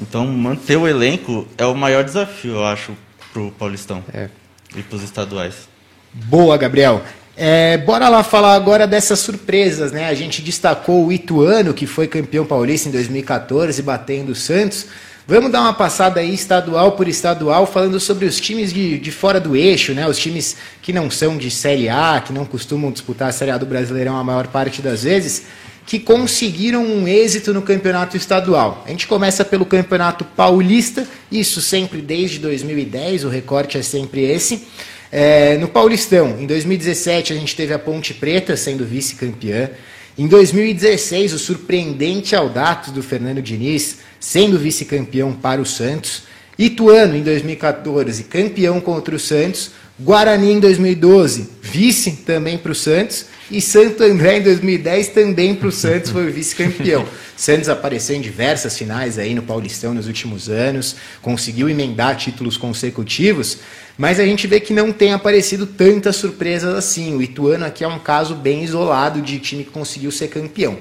[0.02, 2.94] Então, manter o elenco é o maior desafio, eu acho,
[3.34, 4.04] para o Paulistão.
[4.14, 4.30] É.
[4.78, 5.68] E para os estaduais.
[6.14, 7.02] Boa, Gabriel.
[7.36, 10.08] É, bora lá falar agora dessas surpresas, né?
[10.08, 14.86] A gente destacou o Ituano, que foi campeão paulista em 2014, batendo o Santos.
[15.28, 19.40] Vamos dar uma passada aí estadual por estadual, falando sobre os times de, de fora
[19.40, 20.08] do eixo, né?
[20.08, 23.58] Os times que não são de Série A, que não costumam disputar a Série A
[23.58, 25.44] do Brasileirão a maior parte das vezes,
[25.88, 28.84] que conseguiram um êxito no campeonato estadual.
[28.86, 34.68] A gente começa pelo campeonato paulista, isso sempre desde 2010, o recorte é sempre esse.
[35.10, 39.70] É, no Paulistão, em 2017, a gente teve a Ponte Preta sendo vice-campeã.
[40.18, 46.24] Em 2016, o surpreendente Audatos do Fernando Diniz sendo vice-campeão para o Santos.
[46.60, 49.72] Ituano, em 2014, campeão contra o Santos.
[49.98, 53.37] Guarani, em 2012, vice também para o Santos.
[53.50, 57.06] E Santo André, em 2010, também para o Santos, foi vice-campeão.
[57.38, 63.60] Santos apareceu em diversas finais aí no Paulistão nos últimos anos, conseguiu emendar títulos consecutivos.
[63.98, 67.16] Mas a gente vê que não tem aparecido tantas surpresas assim.
[67.16, 70.78] O Ituano aqui é um caso bem isolado de time que conseguiu ser campeão.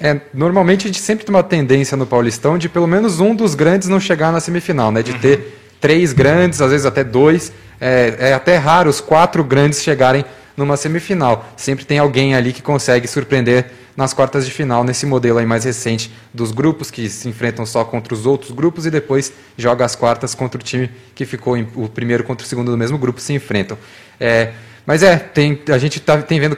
[0.00, 3.54] É, normalmente a gente sempre tem uma tendência no Paulistão de pelo menos um dos
[3.54, 5.02] grandes não chegar na semifinal, né?
[5.02, 5.18] De uhum.
[5.18, 7.52] ter três grandes, às vezes até dois.
[7.78, 10.24] É, é, até raro os quatro grandes chegarem
[10.60, 11.44] numa semifinal.
[11.56, 15.64] Sempre tem alguém ali que consegue surpreender nas quartas de final, nesse modelo aí mais
[15.64, 19.96] recente dos grupos que se enfrentam só contra os outros grupos e depois joga as
[19.96, 23.20] quartas contra o time que ficou em, o primeiro contra o segundo do mesmo grupo
[23.20, 23.76] se enfrentam.
[24.18, 24.52] É,
[24.86, 26.56] mas é, tem, a gente tá, tem, vendo,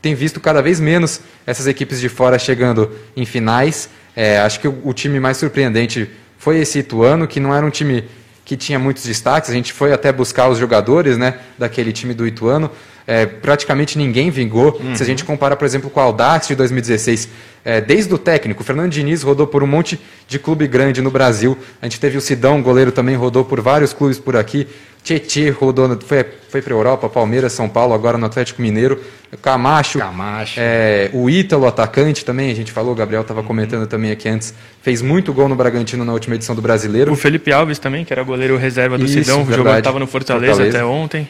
[0.00, 3.88] tem visto cada vez menos essas equipes de fora chegando em finais.
[4.14, 7.70] É, acho que o, o time mais surpreendente foi esse Ituano, que não era um
[7.70, 8.04] time
[8.44, 9.48] que tinha muitos destaques.
[9.48, 12.70] A gente foi até buscar os jogadores né, daquele time do Ituano
[13.06, 14.78] é, praticamente ninguém vingou.
[14.80, 14.94] Uhum.
[14.94, 17.28] Se a gente compara, por exemplo, com o Audax de 2016,
[17.64, 21.10] é, desde o técnico, o Fernando Diniz rodou por um monte de clube grande no
[21.10, 21.56] Brasil.
[21.80, 24.66] A gente teve o Sidão, goleiro também rodou por vários clubes por aqui.
[25.02, 29.00] Tietê rodou, foi, foi para a Europa, Palmeiras, São Paulo, agora no Atlético Mineiro.
[29.40, 30.54] Camacho, Camacho.
[30.58, 33.46] É, o Ítalo, atacante também, a gente falou, o Gabriel estava uhum.
[33.46, 37.12] comentando também aqui antes, fez muito gol no Bragantino na última edição do Brasileiro.
[37.12, 40.78] O Felipe Alves também, que era goleiro reserva do Isso, Sidão, estava no Fortaleza, Fortaleza
[40.78, 41.28] até ontem.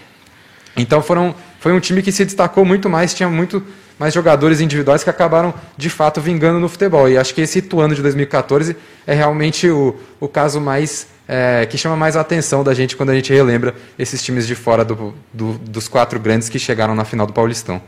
[0.77, 3.63] Então foram, foi um time que se destacou muito mais, tinha muito
[3.97, 7.09] mais jogadores individuais que acabaram de fato vingando no futebol.
[7.09, 11.79] E acho que esse Ituano de 2014 é realmente o, o caso mais é, que
[11.79, 15.15] chama mais a atenção da gente quando a gente relembra esses times de fora do,
[15.33, 17.81] do, dos quatro grandes que chegaram na final do Paulistão.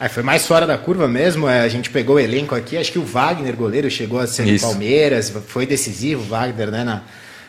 [0.00, 1.48] Aí foi mais fora da curva mesmo.
[1.48, 2.76] É, a gente pegou o elenco aqui.
[2.76, 6.82] Acho que o Wagner, goleiro, chegou a ser no Palmeiras, foi decisivo, o Wagner, né,
[6.82, 7.02] na,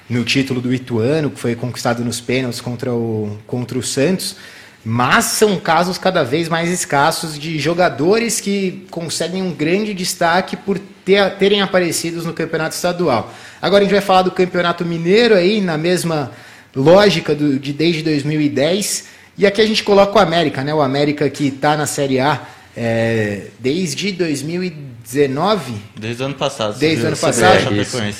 [0.07, 4.35] no título do Ituano, que foi conquistado nos pênaltis contra o, contra o Santos.
[4.83, 10.79] Mas são casos cada vez mais escassos de jogadores que conseguem um grande destaque por
[11.05, 13.31] ter, terem aparecido no campeonato estadual.
[13.61, 16.31] Agora a gente vai falar do campeonato mineiro aí, na mesma
[16.75, 19.05] lógica do, de desde 2010.
[19.37, 20.73] E aqui a gente coloca o América, né?
[20.73, 22.41] O América que está na Série A
[22.75, 25.73] é, desde 2019.
[25.99, 26.77] Desde o ano passado.
[26.79, 27.57] Desde o ano passado.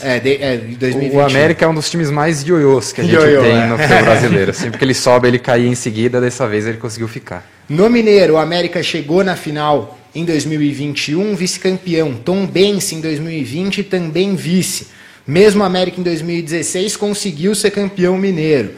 [0.02, 1.14] É, de, é, 2020.
[1.14, 3.68] O América é um dos times mais ioiôs que a gente Ioiô, tem é.
[3.68, 4.54] no futebol brasileiro.
[4.54, 6.20] Sempre que ele sobe, ele cai em seguida.
[6.20, 7.50] Dessa vez ele conseguiu ficar.
[7.70, 12.14] No Mineiro, o América chegou na final em 2021, vice-campeão.
[12.14, 14.88] Tom Bense em 2020 também vice.
[15.26, 18.72] Mesmo o América em 2016 conseguiu ser campeão mineiro.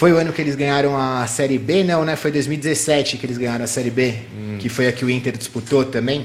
[0.00, 1.84] Foi o ano que eles ganharam a Série B?
[1.84, 2.16] Não, né?
[2.16, 4.56] Foi 2017 que eles ganharam a Série B, hum.
[4.58, 6.24] que foi a que o Inter disputou também.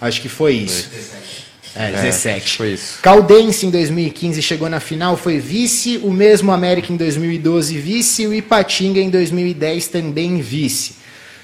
[0.00, 0.88] Acho que foi isso.
[0.88, 1.82] Foi.
[1.82, 2.36] É, 17.
[2.36, 3.00] É, foi isso.
[3.02, 5.98] Caldense em 2015 chegou na final, foi vice.
[6.04, 8.28] O mesmo América em 2012 vice.
[8.28, 10.94] O Ipatinga em 2010 também vice.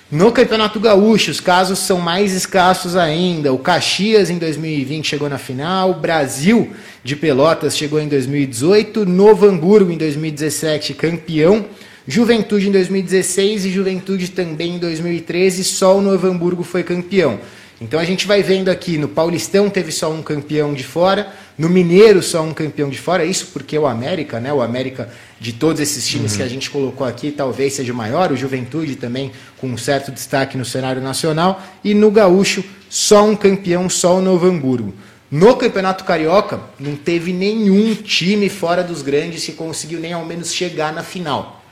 [0.08, 3.52] No Campeonato Gaúcho, os casos são mais escassos ainda.
[3.52, 6.70] O Caxias em 2020 chegou na final, o Brasil
[7.06, 11.64] de Pelotas chegou em 2018, Novo Hamburgo em 2017 campeão,
[12.04, 17.38] Juventude em 2016 e Juventude também em 2013, só o Novo Hamburgo foi campeão.
[17.80, 21.68] Então a gente vai vendo aqui, no Paulistão teve só um campeão de fora, no
[21.68, 24.52] Mineiro só um campeão de fora, isso porque o América, né?
[24.52, 26.38] O América de todos esses times uhum.
[26.38, 30.10] que a gente colocou aqui, talvez seja o maior, o Juventude também com um certo
[30.10, 34.92] destaque no cenário nacional, e no Gaúcho só um campeão, só o Novo Hamburgo.
[35.36, 40.50] No Campeonato Carioca, não teve nenhum time fora dos grandes que conseguiu nem ao menos
[40.50, 41.62] chegar na final.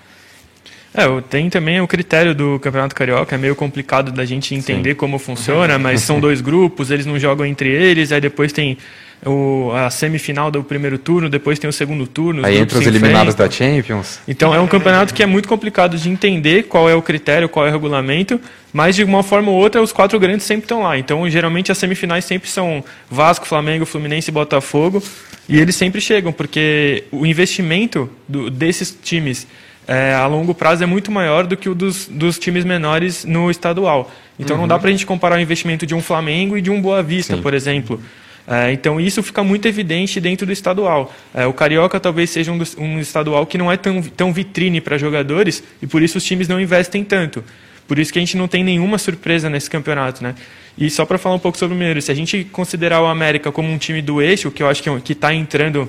[0.92, 4.96] É, tem também o critério do Campeonato Carioca, é meio complicado da gente entender Sim.
[4.96, 8.76] como funciona, mas são dois grupos, eles não jogam entre eles, aí depois tem
[9.26, 12.44] o, a semifinal do primeiro turno, depois tem o segundo turno.
[12.44, 14.20] Aí entre os eliminados da Champions.
[14.26, 17.66] Então é um campeonato que é muito complicado de entender qual é o critério, qual
[17.66, 18.40] é o regulamento,
[18.72, 20.98] mas de uma forma ou outra os quatro grandes sempre estão lá.
[20.98, 25.02] Então geralmente as semifinais sempre são Vasco, Flamengo, Fluminense e Botafogo,
[25.48, 29.46] e eles sempre chegam, porque o investimento do, desses times
[29.86, 33.50] é, a longo prazo é muito maior do que o dos, dos times menores no
[33.50, 34.10] estadual.
[34.38, 34.62] Então uhum.
[34.62, 37.02] não dá para a gente comparar o investimento de um Flamengo e de um Boa
[37.02, 37.42] Vista, Sim.
[37.42, 38.00] por exemplo.
[38.46, 41.14] É, então isso fica muito evidente dentro do estadual.
[41.32, 44.80] É, o Carioca talvez seja um, dos, um estadual que não é tão, tão vitrine
[44.80, 47.42] para jogadores e por isso os times não investem tanto.
[47.88, 50.34] Por isso que a gente não tem nenhuma surpresa nesse campeonato, né?
[50.76, 53.52] E só para falar um pouco sobre o Mineiro, se a gente considerar o América
[53.52, 55.88] como um time do eixo, que eu acho que está entrando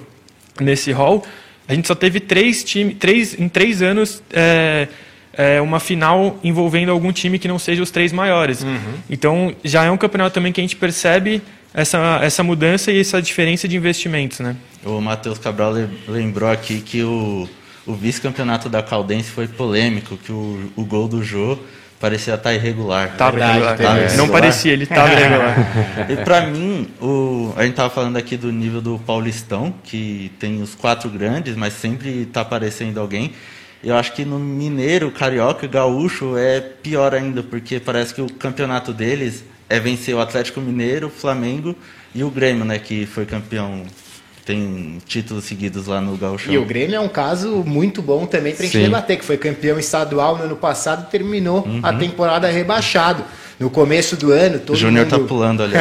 [0.59, 1.25] nesse hall,
[1.67, 4.87] a gente só teve três times, três, em três anos, é,
[5.33, 8.61] é, uma final envolvendo algum time que não seja os três maiores.
[8.61, 8.93] Uhum.
[9.09, 11.41] Então, já é um campeonato também que a gente percebe
[11.75, 14.55] essa, essa mudança e essa diferença de investimentos, né?
[14.83, 15.73] O Matheus Cabral
[16.07, 17.49] lembrou aqui que o,
[17.85, 21.59] o vice-campeonato da Caldense foi polêmico, que o, o gol do Jô
[21.99, 23.17] parecia estar irregular.
[23.17, 23.77] Tava irregular.
[23.77, 25.55] Tava Não parecia, ele estava irregular.
[26.09, 30.61] e para mim, o, a gente estava falando aqui do nível do Paulistão, que tem
[30.61, 33.33] os quatro grandes, mas sempre está aparecendo alguém.
[33.83, 38.31] Eu acho que no Mineiro, Carioca e Gaúcho é pior ainda, porque parece que o
[38.31, 41.75] campeonato deles é vencer o Atlético Mineiro, o Flamengo
[42.13, 43.83] e o Grêmio, né, que foi campeão
[44.45, 46.53] tem títulos seguidos lá no Gauchão.
[46.53, 49.37] E o Grêmio é um caso muito bom também para a gente debater, que foi
[49.37, 51.79] campeão estadual no ano passado e terminou uhum.
[51.81, 53.23] a temporada rebaixado.
[53.59, 55.19] No começo do ano, todo o Júnior mundo...
[55.19, 55.73] tá pulando ali.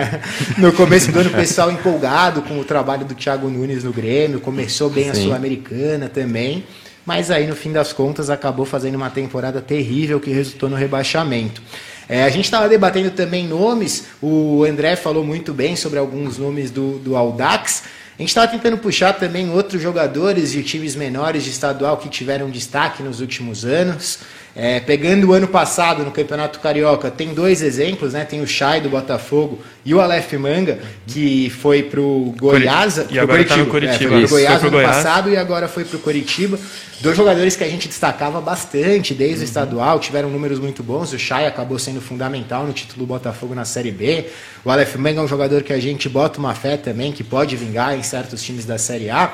[0.56, 4.40] no começo do ano, o pessoal empolgado com o trabalho do Thiago Nunes no Grêmio,
[4.40, 5.10] começou bem Sim.
[5.10, 6.64] a Sul-Americana também,
[7.04, 11.60] mas aí no fim das contas acabou fazendo uma temporada terrível que resultou no rebaixamento.
[12.08, 16.70] É, a gente estava debatendo também nomes, o André falou muito bem sobre alguns nomes
[16.70, 17.82] do, do Audax.
[18.18, 22.50] A gente estava tentando puxar também outros jogadores de times menores de estadual que tiveram
[22.50, 24.20] destaque nos últimos anos.
[24.60, 28.24] É, pegando o ano passado no Campeonato Carioca, tem dois exemplos, né?
[28.24, 33.06] Tem o Chay do Botafogo e o Aleph Manga, que foi para o Goiás.
[33.08, 34.16] E agora no Curitiba.
[34.16, 36.58] É, foi pro Goiás no ano passado e agora foi para o Curitiba.
[37.00, 39.42] Dois jogadores que a gente destacava bastante desde uhum.
[39.42, 41.12] o estadual, tiveram números muito bons.
[41.12, 44.26] O Chay acabou sendo fundamental no título do Botafogo na Série B.
[44.64, 47.54] O Aleph Manga é um jogador que a gente bota uma fé também, que pode
[47.54, 49.32] vingar em certos times da Série A.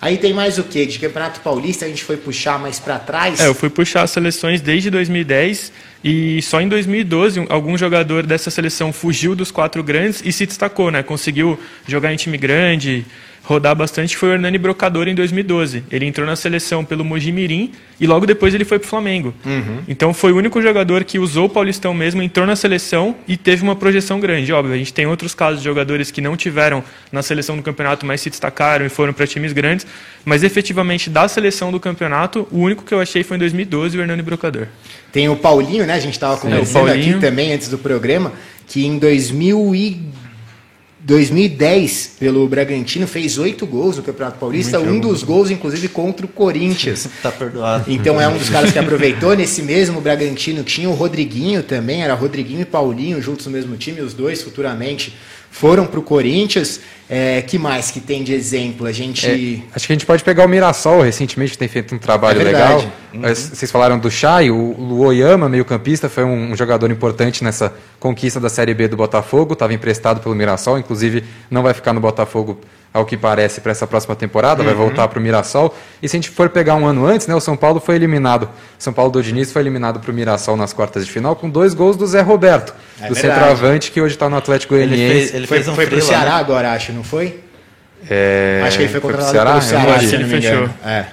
[0.00, 0.84] Aí tem mais o que?
[0.84, 3.40] De Campeonato Paulista a gente foi puxar mais para trás?
[3.40, 5.72] É, eu fui puxar as seleções desde 2010
[6.04, 10.90] e só em 2012 algum jogador dessa seleção fugiu dos quatro grandes e se destacou,
[10.90, 11.02] né?
[11.02, 13.04] Conseguiu jogar em time grande,
[13.46, 15.84] rodar bastante foi o Hernani Brocador em 2012.
[15.88, 17.70] Ele entrou na seleção pelo Mojimirim
[18.00, 19.32] e logo depois ele foi para o Flamengo.
[19.44, 19.82] Uhum.
[19.86, 23.62] Então foi o único jogador que usou o Paulistão mesmo, entrou na seleção e teve
[23.62, 24.52] uma projeção grande.
[24.52, 26.82] Óbvio, a gente tem outros casos de jogadores que não tiveram
[27.12, 29.86] na seleção do campeonato, mas se destacaram e foram para times grandes.
[30.24, 34.00] Mas efetivamente da seleção do campeonato, o único que eu achei foi em 2012 o
[34.00, 34.66] Hernani Brocador.
[35.12, 35.94] Tem o Paulinho, né?
[35.94, 38.32] A gente estava conversando aqui também antes do programa,
[38.66, 40.00] que em 2000 e
[41.06, 46.26] 2010, pelo Bragantino, fez oito gols no Campeonato Paulista, Muito um dos gols, inclusive, contra
[46.26, 47.08] o Corinthians.
[47.22, 47.84] tá perdoado.
[47.86, 49.36] Então é um dos caras que aproveitou.
[49.36, 54.00] Nesse mesmo Bragantino tinha o Rodriguinho também, era Rodriguinho e Paulinho juntos no mesmo time,
[54.00, 55.14] os dois futuramente
[55.58, 56.80] foram para o Corinthians.
[57.08, 58.84] É, que mais que tem de exemplo?
[58.84, 59.26] A gente.
[59.26, 62.40] É, acho que a gente pode pegar o Mirassol, recentemente que tem feito um trabalho
[62.40, 62.84] é legal.
[63.14, 63.22] Uhum.
[63.22, 68.48] Vocês falaram do Chay, o Luoyama, meio-campista, foi um, um, jogador importante nessa conquista da
[68.48, 72.60] Série B do Botafogo, estava emprestado pelo Mirassol, inclusive não vai ficar no Botafogo
[72.96, 74.66] ao que parece, para essa próxima temporada, uhum.
[74.66, 75.74] vai voltar para o Mirassol.
[76.02, 78.48] E se a gente for pegar um ano antes, né, o São Paulo foi eliminado.
[78.78, 81.74] São Paulo do Diniz foi eliminado para o Mirassol nas quartas de final com dois
[81.74, 83.20] gols do Zé Roberto, é do verdade.
[83.20, 85.02] centroavante que hoje está no Atlético Goianiense.
[85.02, 86.40] Ele fez, ele fez um foi para o Ceará né?
[86.40, 87.40] agora, acho, não foi?
[88.08, 88.62] É...
[88.64, 90.74] Acho que ele foi contratado pelo Ceará, se não me engano.
[90.84, 91.04] É.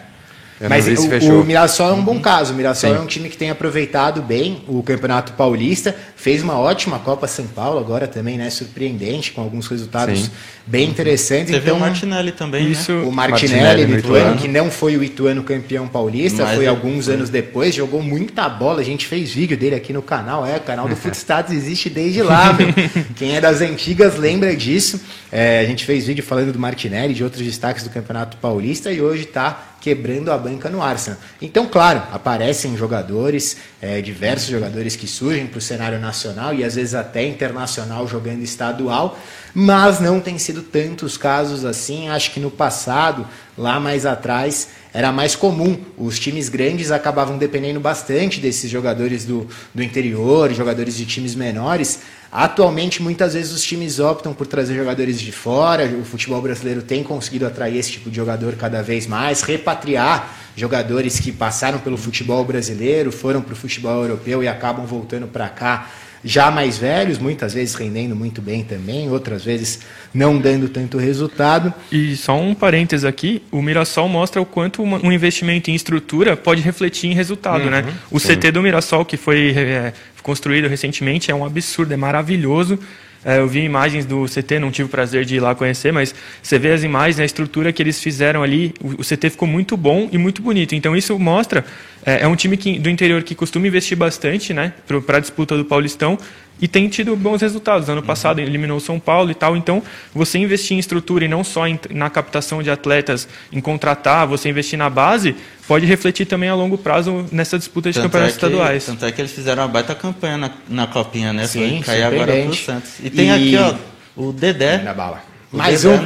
[0.70, 2.54] Mas o, o, Mirassol é um bom caso.
[2.54, 2.96] O Mirassol Sim.
[2.98, 7.46] é um time que tem aproveitado bem o Campeonato Paulista, fez uma ótima Copa São
[7.48, 8.50] Paulo agora também, né?
[8.50, 10.32] Surpreendente, com alguns resultados Sim.
[10.66, 11.52] bem interessantes.
[11.52, 13.04] Teve então, o Martinelli também, isso, né?
[13.04, 17.16] O Martinelli, Martinelli Ituano, que não foi o Ituano campeão paulista, Mas foi alguns foi.
[17.16, 18.82] anos depois, jogou muita bola.
[18.82, 22.22] A gente fez vídeo dele aqui no canal, é, o canal do Footstats existe desde
[22.22, 22.68] lá, meu.
[23.16, 25.02] Quem é das antigas lembra disso.
[25.32, 29.02] É, a gente fez vídeo falando do Martinelli, de outros destaques do Campeonato Paulista e
[29.02, 31.20] hoje está quebrando a banca no Arsenal.
[31.42, 36.76] Então, claro, aparecem jogadores, é, diversos jogadores que surgem para o cenário nacional e às
[36.76, 39.20] vezes até internacional jogando estadual,
[39.54, 42.08] mas não tem sido tantos casos assim.
[42.08, 43.28] Acho que no passado,
[43.58, 45.78] lá mais atrás, era mais comum.
[45.98, 52.00] Os times grandes acabavam dependendo bastante desses jogadores do, do interior, jogadores de times menores
[52.36, 55.86] Atualmente, muitas vezes os times optam por trazer jogadores de fora.
[55.86, 61.20] O futebol brasileiro tem conseguido atrair esse tipo de jogador cada vez mais, repatriar jogadores
[61.20, 65.92] que passaram pelo futebol brasileiro, foram para o futebol europeu e acabam voltando para cá
[66.24, 69.82] já mais velhos, muitas vezes rendendo muito bem também, outras vezes
[70.14, 71.74] não dando tanto resultado.
[71.92, 76.62] E só um parênteses aqui, o Mirassol mostra o quanto um investimento em estrutura pode
[76.62, 77.82] refletir em resultado, né?
[77.82, 77.94] uhum, né?
[78.10, 78.36] O sim.
[78.36, 82.80] CT do Mirassol, que foi é, construído recentemente, é um absurdo, é maravilhoso.
[83.26, 86.14] É, eu vi imagens do CT, não tive o prazer de ir lá conhecer, mas
[86.42, 89.78] você vê as imagens, a estrutura que eles fizeram ali, o, o CT ficou muito
[89.78, 90.76] bom e muito bonito.
[90.76, 91.66] Então isso mostra,
[92.06, 94.74] é, é um time que, do interior que costuma investir bastante né,
[95.06, 96.18] para a disputa do Paulistão
[96.62, 97.90] e tem tido bons resultados.
[97.90, 99.58] Ano passado eliminou o São Paulo e tal.
[99.58, 99.82] Então,
[100.14, 104.50] você investir em estrutura e não só em, na captação de atletas, em contratar, você
[104.50, 105.36] investir na base,
[105.68, 108.86] pode refletir também a longo prazo nessa disputa de tanto campeonatos é que, estaduais.
[108.86, 111.48] Tanto é que eles fizeram uma baita campanha na, na Copinha, né?
[111.48, 112.92] Sim, Foi cair agora pro Santos.
[113.04, 113.32] E tem e...
[113.32, 114.78] aqui, ó, o Dedé.
[114.78, 115.22] Na bala.
[115.52, 115.98] Mais um.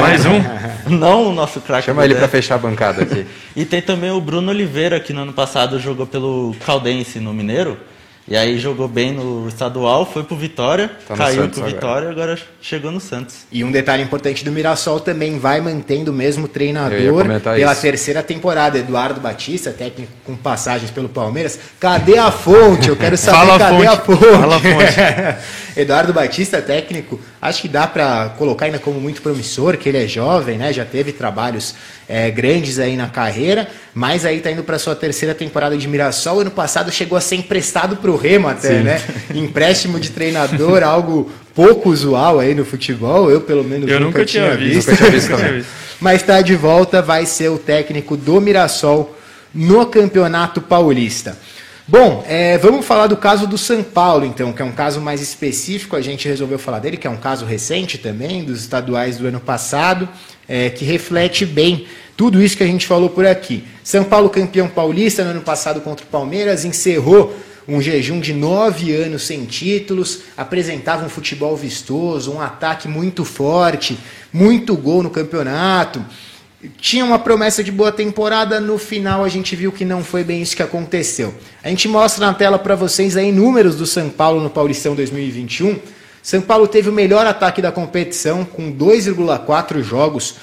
[0.00, 0.96] Mais um.
[0.96, 1.86] Não o nosso craque.
[1.86, 3.26] Chama ele para fechar a bancada aqui.
[3.54, 7.78] e tem também o Bruno Oliveira, que no ano passado jogou pelo Caldense no Mineiro.
[8.30, 12.32] E aí jogou bem no estadual, foi pro Vitória, tá caiu Santos pro Vitória, agora.
[12.32, 13.46] agora chegou no Santos.
[13.50, 17.80] E um detalhe importante do Mirassol também vai mantendo o mesmo treinador pela isso.
[17.80, 21.58] terceira temporada, Eduardo Batista, técnico com passagens pelo Palmeiras.
[21.80, 22.88] Cadê a fonte?
[22.88, 24.24] Eu quero saber Fala cadê a fonte.
[24.24, 25.48] A fonte.
[25.78, 30.08] Eduardo Batista, técnico, acho que dá para colocar ainda como muito promissor, que ele é
[30.08, 30.72] jovem, né?
[30.72, 31.72] Já teve trabalhos
[32.08, 36.40] é, grandes aí na carreira, mas aí tá indo para sua terceira temporada de Mirassol.
[36.40, 38.82] Ano passado chegou a ser emprestado para o Remo até, Sim.
[38.82, 39.00] né?
[39.32, 43.30] Empréstimo de treinador, algo pouco usual aí no futebol.
[43.30, 44.90] Eu pelo menos Eu nunca, nunca tinha, visto.
[44.90, 45.32] Nunca tinha visto
[46.00, 49.16] mas está de volta, vai ser o técnico do Mirassol
[49.54, 51.36] no Campeonato Paulista.
[51.90, 55.22] Bom, é, vamos falar do caso do São Paulo, então, que é um caso mais
[55.22, 55.96] específico.
[55.96, 59.40] A gente resolveu falar dele, que é um caso recente também, dos estaduais do ano
[59.40, 60.06] passado,
[60.46, 63.64] é, que reflete bem tudo isso que a gente falou por aqui.
[63.82, 67.34] São Paulo, campeão paulista no ano passado contra o Palmeiras, encerrou
[67.66, 73.98] um jejum de nove anos sem títulos, apresentava um futebol vistoso, um ataque muito forte,
[74.30, 76.04] muito gol no campeonato
[76.80, 80.42] tinha uma promessa de boa temporada, no final a gente viu que não foi bem
[80.42, 81.32] isso que aconteceu.
[81.62, 85.78] A gente mostra na tela para vocês aí números do São Paulo no Paulistão 2021.
[86.20, 90.34] São Paulo teve o melhor ataque da competição, com 2,4 jogos,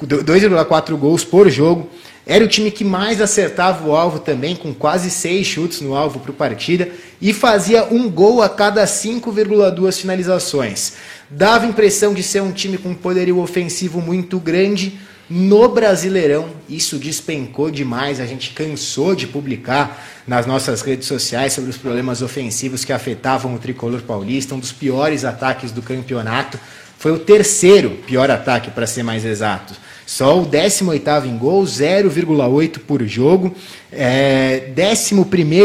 [0.00, 1.90] 2,4 gols por jogo.
[2.24, 6.20] Era o time que mais acertava o alvo também, com quase seis chutes no alvo
[6.20, 6.88] para partida,
[7.20, 10.92] e fazia um gol a cada 5,2 finalizações.
[11.28, 14.98] Dava impressão de ser um time com poderio ofensivo muito grande.
[15.30, 18.18] No Brasileirão, isso despencou demais.
[18.18, 23.54] A gente cansou de publicar nas nossas redes sociais sobre os problemas ofensivos que afetavam
[23.54, 26.58] o tricolor paulista, um dos piores ataques do campeonato.
[26.98, 29.72] Foi o terceiro pior ataque, para ser mais exato.
[30.04, 33.54] Só o 18 em gol, 0,8 por jogo,
[33.92, 35.14] é, 11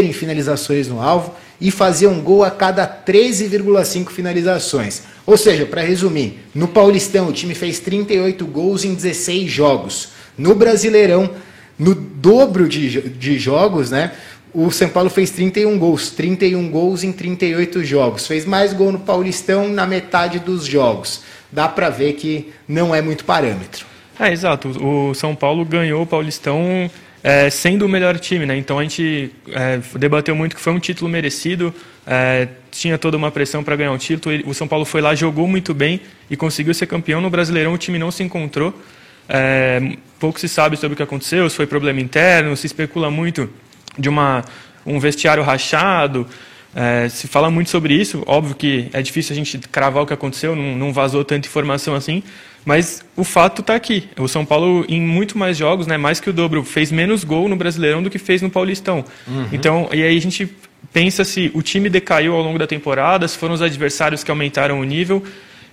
[0.06, 5.04] em finalizações no alvo e fazia um gol a cada 13,5 finalizações.
[5.26, 10.10] Ou seja, para resumir, no Paulistão o time fez 38 gols em 16 jogos.
[10.38, 11.30] No Brasileirão,
[11.78, 14.12] no dobro de, de jogos, né?
[14.54, 18.26] O São Paulo fez 31 gols, 31 gols em 38 jogos.
[18.26, 21.24] Fez mais gol no Paulistão na metade dos jogos.
[21.52, 23.86] Dá para ver que não é muito parâmetro.
[24.18, 24.70] É, exato.
[24.82, 26.90] O São Paulo ganhou o Paulistão
[27.28, 28.56] é, sendo o melhor time, né?
[28.56, 31.74] Então a gente é, debateu muito que foi um título merecido,
[32.06, 34.36] é, tinha toda uma pressão para ganhar o título.
[34.46, 37.20] O São Paulo foi lá, jogou muito bem e conseguiu ser campeão.
[37.20, 38.80] No Brasileirão o time não se encontrou.
[39.28, 39.82] É,
[40.20, 43.50] pouco se sabe sobre o que aconteceu, se foi problema interno, se especula muito
[43.98, 44.46] de uma,
[44.86, 46.28] um vestiário rachado.
[46.76, 50.14] É, se fala muito sobre isso, óbvio que é difícil a gente cravar o que
[50.14, 52.22] aconteceu, não, não vazou tanta informação assim,
[52.66, 54.10] mas o fato está aqui.
[54.18, 57.48] O São Paulo, em muito mais jogos, né, mais que o dobro, fez menos gol
[57.48, 59.06] no Brasileirão do que fez no Paulistão.
[59.28, 59.48] Uhum.
[59.52, 60.50] Então, e aí a gente
[60.92, 64.80] pensa se o time decaiu ao longo da temporada, se foram os adversários que aumentaram
[64.80, 65.24] o nível.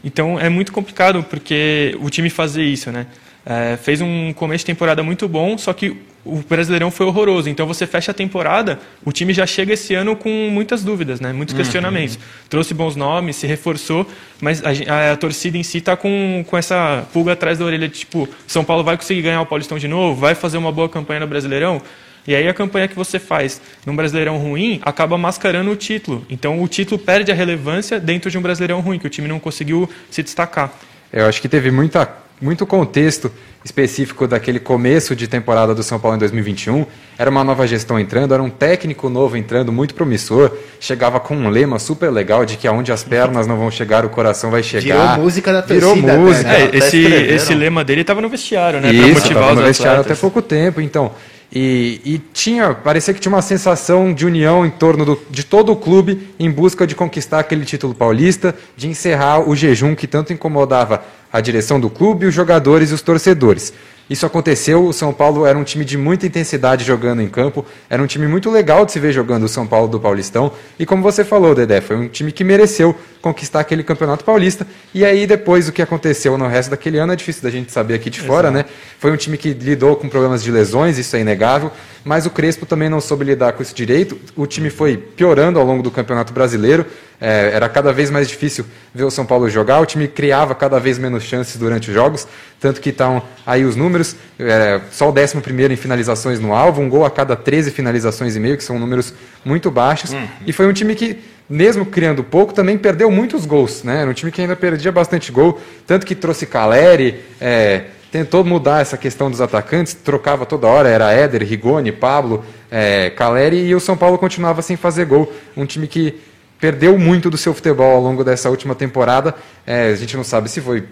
[0.05, 3.07] Então é muito complicado porque o time fazer isso, né?
[3.45, 7.49] É, fez um começo de temporada muito bom, só que o Brasileirão foi horroroso.
[7.49, 11.33] Então você fecha a temporada, o time já chega esse ano com muitas dúvidas, né?
[11.33, 11.61] muitos uhum.
[11.61, 12.17] questionamentos.
[12.17, 12.23] Uhum.
[12.49, 14.07] Trouxe bons nomes, se reforçou,
[14.41, 17.89] mas a, a, a torcida em si está com, com essa pulga atrás da orelha,
[17.89, 21.21] tipo, São Paulo vai conseguir ganhar o Paulistão de novo, vai fazer uma boa campanha
[21.21, 21.83] no Brasileirão.
[22.25, 26.25] E aí a campanha que você faz num Brasileirão ruim acaba mascarando o título.
[26.31, 29.41] Então o título perde a relevância dentro de um Brasileirão ruim, que o time não
[29.41, 30.73] conseguiu se destacar.
[31.13, 33.31] Eu acho que teve muita muito contexto
[33.65, 36.85] específico daquele começo de temporada do São Paulo em 2021.
[37.17, 40.51] Era uma nova gestão entrando, era um técnico novo entrando, muito promissor.
[40.81, 44.09] Chegava com um lema super legal de que aonde as pernas não vão chegar, o
[44.09, 45.13] coração vai chegar.
[45.13, 45.95] Virou música da torcida.
[45.95, 46.49] Virou música.
[46.49, 46.71] Né?
[46.73, 48.93] É, esse, esse lema dele estava no vestiário, né?
[48.93, 50.81] Isso, motivar no vestiário até pouco tempo.
[50.81, 51.13] Então,
[51.55, 55.71] e, e, tinha, parecia que tinha uma sensação de união em torno do, de todo
[55.71, 60.33] o clube em busca de conquistar aquele título paulista, de encerrar o jejum que tanto
[60.33, 63.75] incomodava a direção do clube, os jogadores e os torcedores.
[64.09, 68.03] Isso aconteceu, o São Paulo era um time de muita intensidade jogando em campo, era
[68.03, 71.03] um time muito legal de se ver jogando o São Paulo do Paulistão, e como
[71.03, 75.69] você falou, Dedé, foi um time que mereceu conquistar aquele campeonato paulista, e aí depois
[75.69, 78.49] o que aconteceu no resto daquele ano é difícil da gente saber aqui de fora,
[78.49, 78.69] Exato.
[78.69, 78.75] né?
[78.99, 81.71] Foi um time que lidou com problemas de lesões, isso é inegável,
[82.05, 85.65] mas o Crespo também não soube lidar com isso direito, o time foi piorando ao
[85.65, 86.85] longo do Campeonato Brasileiro,
[87.21, 90.81] é, era cada vez mais difícil ver o São Paulo jogar, o time criava cada
[90.81, 92.27] vez menos chances durante os jogos,
[92.59, 95.39] tanto que estão aí os números, é, só o 11
[95.73, 99.15] em finalizações no alvo, um gol a cada 13 finalizações e meio, que são números
[99.45, 100.27] muito baixos, uhum.
[100.45, 103.83] e foi um time que mesmo criando pouco, também perdeu muitos gols.
[103.85, 104.01] Né?
[104.01, 108.81] Era um time que ainda perdia bastante gol, tanto que trouxe Caleri, é, tentou mudar
[108.81, 113.81] essa questão dos atacantes, trocava toda hora, era Éder, Rigoni, Pablo, é, Caleri, e o
[113.81, 115.31] São Paulo continuava sem fazer gol.
[115.55, 116.19] Um time que
[116.59, 119.35] perdeu muito do seu futebol ao longo dessa última temporada.
[119.67, 120.85] É, a gente não sabe se foi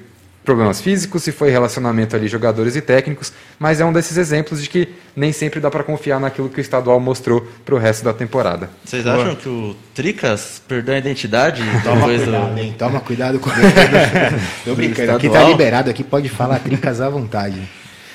[0.45, 4.69] problemas físicos, se foi relacionamento ali jogadores e técnicos, mas é um desses exemplos de
[4.69, 8.13] que nem sempre dá para confiar naquilo que o estadual mostrou para o resto da
[8.13, 8.71] temporada.
[8.85, 9.37] Vocês acham Boa.
[9.37, 11.63] que o Tricas perdeu a identidade?
[11.85, 12.59] Toma cuidado, do...
[12.59, 12.75] hein?
[12.79, 13.53] Toma cuidado com o
[14.65, 17.61] Tô brincando, aqui tá liberado, aqui pode falar Tricas à vontade.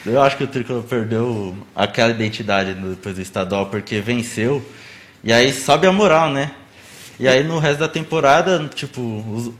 [0.05, 4.63] Eu acho que o Tricas perdeu aquela identidade depois do estadual, porque venceu,
[5.23, 6.51] e aí sobe a moral, né?
[7.17, 9.01] E aí no resto da temporada, tipo,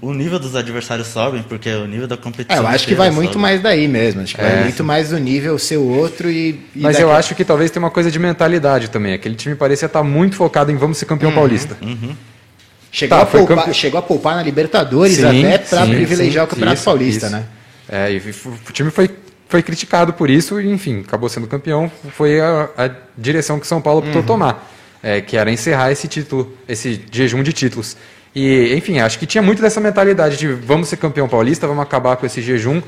[0.01, 2.55] o, nível dos adversários sobem, porque o nível da competição.
[2.55, 3.21] É, eu acho que vai sobe.
[3.21, 4.21] muito mais daí mesmo.
[4.21, 6.59] Acho que é, vai muito mais do nível ser o outro e.
[6.75, 7.03] e Mas daqui...
[7.03, 9.13] eu acho que talvez tenha uma coisa de mentalidade também.
[9.13, 11.77] Aquele time parecia estar muito focado em vamos ser campeão uhum, paulista.
[11.81, 12.13] Uhum.
[12.91, 13.73] Chegou, tá, a poupar, campe...
[13.73, 17.35] chegou a poupar na Libertadores sim, até para privilegiar sim, o Campeonato isso, Paulista, isso.
[17.35, 17.45] né?
[17.89, 19.09] É, e o time foi,
[19.49, 21.91] foi criticado por isso e, enfim, acabou sendo campeão.
[22.11, 24.27] Foi a, a direção que São Paulo optou uhum.
[24.27, 24.74] tomar
[25.05, 27.95] é, que era encerrar esse título, esse jejum de títulos.
[28.35, 32.17] E, enfim, acho que tinha muito dessa mentalidade de vamos ser campeão paulista, vamos acabar
[32.17, 32.81] com esse jejum,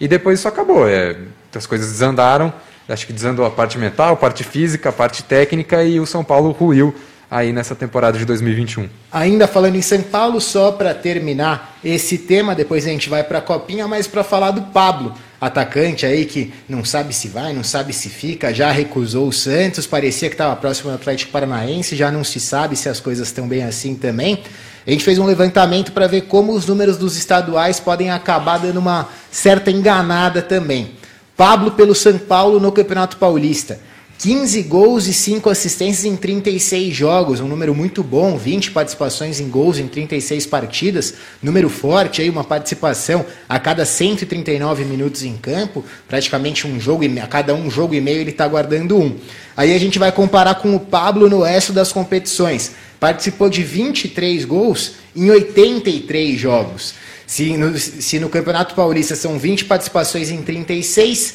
[0.00, 0.88] e depois isso acabou.
[0.88, 1.16] É,
[1.52, 2.52] as coisas desandaram,
[2.88, 6.22] acho que desandou a parte mental, a parte física, a parte técnica, e o São
[6.22, 6.94] Paulo ruiu
[7.28, 8.88] aí nessa temporada de 2021.
[9.10, 13.38] Ainda falando em São Paulo, só para terminar esse tema, depois a gente vai para
[13.38, 15.12] a Copinha, mas para falar do Pablo.
[15.46, 19.86] Atacante aí que não sabe se vai, não sabe se fica, já recusou o Santos,
[19.86, 23.46] parecia que estava próximo do Atlético Paranaense, já não se sabe se as coisas estão
[23.46, 24.42] bem assim também.
[24.86, 28.78] A gente fez um levantamento para ver como os números dos estaduais podem acabar dando
[28.78, 30.92] uma certa enganada também.
[31.36, 33.78] Pablo pelo São Paulo no Campeonato Paulista.
[34.24, 39.50] 15 gols e 5 assistências em 36 jogos, um número muito bom, 20 participações em
[39.50, 41.12] gols em 36 partidas,
[41.42, 47.20] número forte aí, uma participação a cada 139 minutos em campo, praticamente um jogo e
[47.20, 49.14] a cada um jogo e meio ele está guardando um.
[49.54, 52.72] Aí a gente vai comparar com o Pablo no resto das competições.
[52.98, 56.94] Participou de 23 gols em 83 jogos.
[57.26, 61.34] Se no, se no Campeonato Paulista são 20 participações em 36,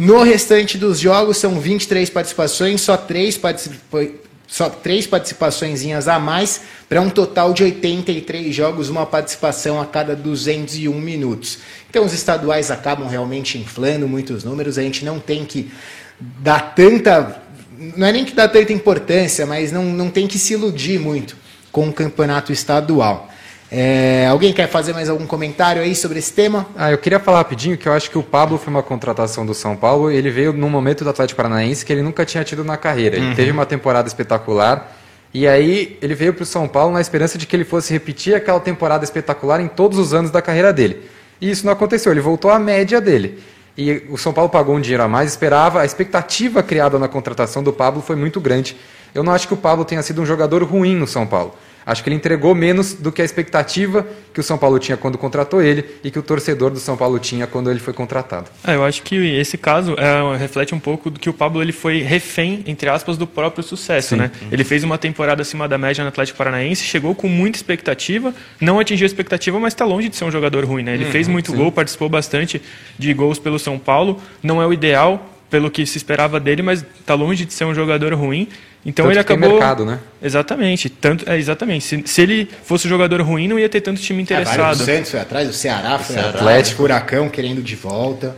[0.00, 4.08] no restante dos jogos são 23 participações, só 3 participa
[4.50, 10.16] só três participações a mais, para um total de 83 jogos, uma participação a cada
[10.16, 11.58] 201 minutos.
[11.88, 15.70] Então os estaduais acabam realmente inflando muitos números, a gente não tem que
[16.18, 17.42] dar tanta.
[17.96, 21.36] Não é nem que dar tanta importância, mas não, não tem que se iludir muito
[21.70, 23.29] com o campeonato estadual.
[23.72, 26.66] É, alguém quer fazer mais algum comentário aí sobre esse tema?
[26.76, 29.54] Ah, eu queria falar rapidinho que eu acho que o Pablo foi uma contratação do
[29.54, 30.10] São Paulo.
[30.10, 33.16] Ele veio num momento do Atlético Paranaense que ele nunca tinha tido na carreira.
[33.16, 33.34] Ele uhum.
[33.34, 34.96] teve uma temporada espetacular.
[35.32, 38.34] E aí ele veio para o São Paulo na esperança de que ele fosse repetir
[38.34, 41.08] aquela temporada espetacular em todos os anos da carreira dele.
[41.40, 42.10] E isso não aconteceu.
[42.10, 43.38] Ele voltou à média dele.
[43.78, 45.82] E o São Paulo pagou um dinheiro a mais, esperava.
[45.82, 48.76] A expectativa criada na contratação do Pablo foi muito grande.
[49.14, 51.54] Eu não acho que o Pablo tenha sido um jogador ruim no São Paulo.
[51.84, 55.18] Acho que ele entregou menos do que a expectativa que o São Paulo tinha quando
[55.18, 58.50] contratou ele e que o torcedor do São Paulo tinha quando ele foi contratado.
[58.66, 61.72] É, eu acho que esse caso é, reflete um pouco do que o Pablo ele
[61.72, 64.16] foi refém, entre aspas, do próprio sucesso.
[64.16, 64.30] Né?
[64.52, 68.78] Ele fez uma temporada acima da média no Atlético Paranaense, chegou com muita expectativa, não
[68.78, 70.82] atingiu a expectativa, mas está longe de ser um jogador ruim.
[70.82, 70.94] Né?
[70.94, 71.56] Ele uhum, fez muito sim.
[71.56, 72.60] gol, participou bastante
[72.98, 76.84] de gols pelo São Paulo, não é o ideal pelo que se esperava dele, mas
[77.00, 78.48] está longe de ser um jogador ruim.
[78.84, 79.48] Então tanto ele acabou.
[79.48, 79.98] Tem mercado, né?
[80.22, 80.88] Exatamente.
[80.88, 81.84] Tanto, é, exatamente.
[81.84, 84.80] Se, se, ele fosse um jogador ruim, não ia ter tanto time interessado.
[84.80, 88.34] É, o Santos foi atrás, o Ceará foi o atrás, o Furacão querendo de volta.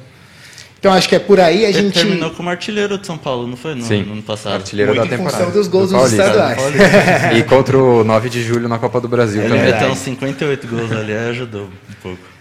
[0.82, 1.94] Então acho que é por aí a ele gente.
[1.94, 3.76] terminou como artilheiro de São Paulo, não foi?
[3.76, 4.54] No, Sim, no ano passado.
[4.54, 5.36] Artilheiro Muito da temporada.
[5.36, 6.60] Em função dos gols do dos estaduais.
[7.38, 9.64] e contra o 9 de julho na Copa do Brasil ele também.
[9.64, 12.31] Ele meteu uns 58 gols ali, ajudou um pouco.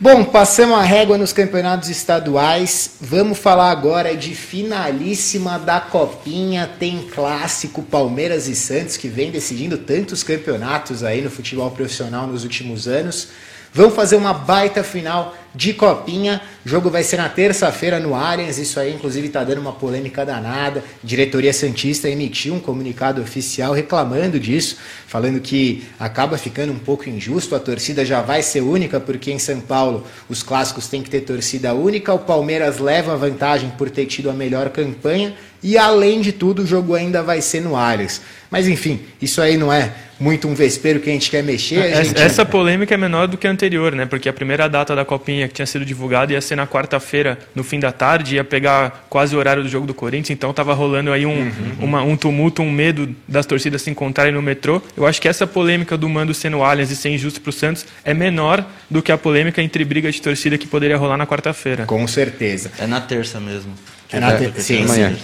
[0.00, 2.96] Bom, passamos a régua nos campeonatos estaduais.
[3.00, 6.68] Vamos falar agora de finalíssima da Copinha.
[6.80, 12.42] Tem clássico Palmeiras e Santos que vem decidindo tantos campeonatos aí no futebol profissional nos
[12.42, 13.28] últimos anos.
[13.74, 16.40] Vão fazer uma baita final de Copinha.
[16.64, 18.56] O jogo vai ser na terça-feira no Allianz.
[18.56, 20.78] Isso aí, inclusive, está dando uma polêmica danada.
[20.78, 24.76] A diretoria Santista emitiu um comunicado oficial reclamando disso,
[25.08, 27.56] falando que acaba ficando um pouco injusto.
[27.56, 31.22] A torcida já vai ser única, porque em São Paulo os clássicos têm que ter
[31.22, 32.14] torcida única.
[32.14, 35.34] O Palmeiras leva vantagem por ter tido a melhor campanha.
[35.60, 38.20] E além de tudo, o jogo ainda vai ser no Allianz.
[38.50, 41.78] Mas enfim, isso aí não é muito um vespeiro que a gente quer mexer.
[41.78, 42.20] Essa, gente...
[42.20, 44.06] essa polêmica é menor do que a anterior, né?
[44.06, 47.64] Porque a primeira data da Copinha que tinha sido divulgada ia ser na quarta-feira, no
[47.64, 51.12] fim da tarde, ia pegar quase o horário do jogo do Corinthians, então estava rolando
[51.12, 51.52] aí um, uhum.
[51.80, 54.80] uma, um tumulto, um medo das torcidas se encontrarem no metrô.
[54.96, 57.86] Eu acho que essa polêmica do mando sendo Allianz e ser injusto para o Santos
[58.04, 61.86] é menor do que a polêmica entre briga de torcida que poderia rolar na quarta-feira.
[61.86, 62.70] Com certeza.
[62.78, 63.72] É na terça mesmo.
[64.12, 65.16] É na terça, sim, sim.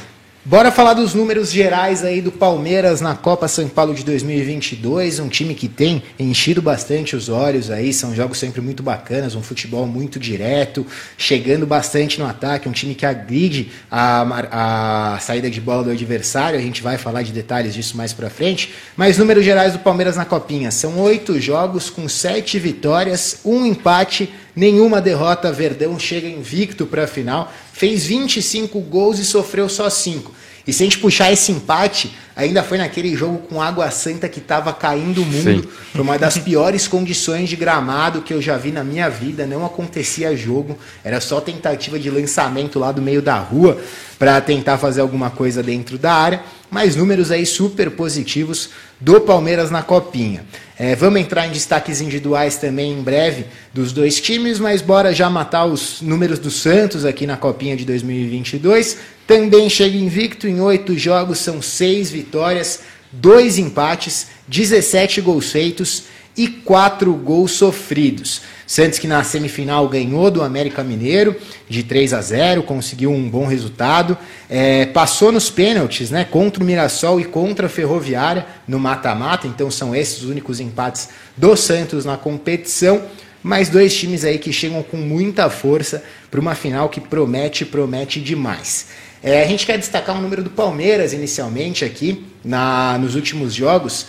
[0.43, 5.28] Bora falar dos números gerais aí do Palmeiras na Copa São Paulo de 2022, um
[5.28, 9.86] time que tem enchido bastante os olhos aí, são jogos sempre muito bacanas, um futebol
[9.86, 10.86] muito direto,
[11.18, 16.59] chegando bastante no ataque, um time que agride a, a saída de bola do adversário,
[16.59, 20.16] a gente vai falar de detalhes disso mais pra frente, mas números gerais do Palmeiras
[20.16, 26.86] na Copinha, são oito jogos com sete vitórias, um empate, nenhuma derrota, Verdão chega invicto
[26.86, 30.40] para a final, fez 25 gols e sofreu só 5.
[30.66, 34.38] E se a gente puxar esse empate, ainda foi naquele jogo com água santa que
[34.38, 35.62] estava caindo o mundo.
[35.62, 35.68] Sim.
[35.92, 39.46] Foi uma das piores condições de gramado que eu já vi na minha vida.
[39.46, 43.80] Não acontecia jogo, era só tentativa de lançamento lá do meio da rua
[44.18, 46.42] para tentar fazer alguma coisa dentro da área.
[46.70, 48.70] Mas números aí super positivos
[49.01, 50.44] do Palmeiras na Copinha.
[50.83, 55.28] É, vamos entrar em destaques individuais também em breve dos dois times, mas bora já
[55.28, 58.97] matar os números do Santos aqui na Copinha de 2022.
[59.26, 62.81] Também chega invicto em oito jogos, são seis vitórias,
[63.12, 66.05] dois empates, 17 gols feitos
[66.35, 68.41] e quatro gols sofridos.
[68.71, 71.35] Santos que na semifinal ganhou do América Mineiro
[71.68, 74.16] de 3 a 0, conseguiu um bom resultado,
[74.49, 79.49] é, passou nos pênaltis, né, contra o Mirassol e contra a Ferroviária no mata-mata.
[79.49, 83.03] Então são esses os únicos empates do Santos na competição.
[83.43, 88.21] mas dois times aí que chegam com muita força para uma final que promete, promete
[88.21, 88.87] demais.
[89.21, 94.07] É, a gente quer destacar um número do Palmeiras inicialmente aqui, na, nos últimos jogos,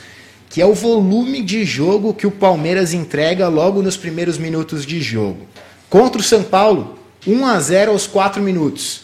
[0.52, 5.02] que é o volume de jogo que o Palmeiras entrega logo nos primeiros minutos de
[5.02, 5.48] jogo.
[5.90, 9.04] Contra o São Paulo, 1 a 0 aos 4 minutos.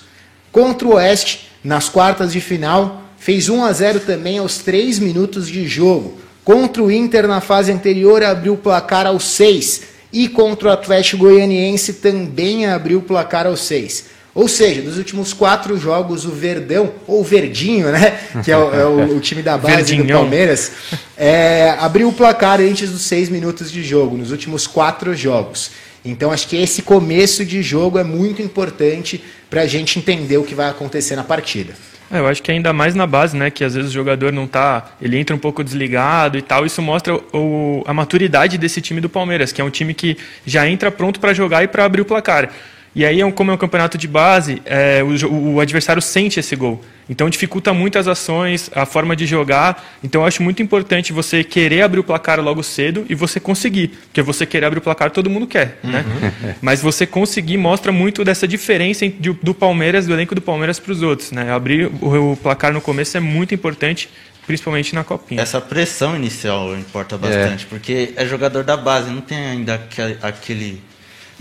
[0.52, 5.48] Contra o Oeste, nas quartas de final, fez 1 a 0 também aos 3 minutos
[5.48, 6.18] de jogo.
[6.44, 11.24] Contra o Inter na fase anterior abriu o placar aos 6 e contra o Atlético
[11.24, 14.17] Goianiense também abriu o placar aos 6.
[14.38, 18.20] Ou seja, dos últimos quatro jogos, o Verdão, ou Verdinho, né?
[18.46, 20.74] Que é o, é o, o time da base do Palmeiras,
[21.18, 25.72] é, abriu o placar antes dos seis minutos de jogo, nos últimos quatro jogos.
[26.06, 30.44] Então acho que esse começo de jogo é muito importante para a gente entender o
[30.44, 31.74] que vai acontecer na partida.
[32.12, 33.50] É, eu acho que ainda mais na base, né?
[33.50, 34.92] Que às vezes o jogador não tá.
[35.02, 36.64] Ele entra um pouco desligado e tal.
[36.64, 40.16] Isso mostra o, a maturidade desse time do Palmeiras, que é um time que
[40.46, 42.52] já entra pronto para jogar e para abrir o placar.
[42.98, 46.56] E aí, é como é um campeonato de base, é, o, o, adversário sente esse
[46.56, 46.84] gol.
[47.08, 49.88] Então, dificulta muito as ações, a forma de jogar.
[50.04, 53.90] Então, eu acho muito importante você querer abrir o placar logo cedo e você conseguir.
[53.90, 55.78] Porque você querer abrir o placar, todo mundo quer.
[55.84, 56.04] Né?
[56.08, 56.54] Uhum.
[56.60, 59.06] Mas você conseguir mostra muito dessa diferença
[59.44, 61.32] do Palmeiras, do elenco do Palmeiras para os outros.
[61.32, 61.52] Né?
[61.52, 64.10] Abrir o, o placar no começo é muito importante
[64.48, 65.40] principalmente na copinha.
[65.40, 67.68] Essa pressão inicial importa bastante, é.
[67.70, 69.76] porque é jogador da base, não tem ainda
[70.24, 70.82] aquele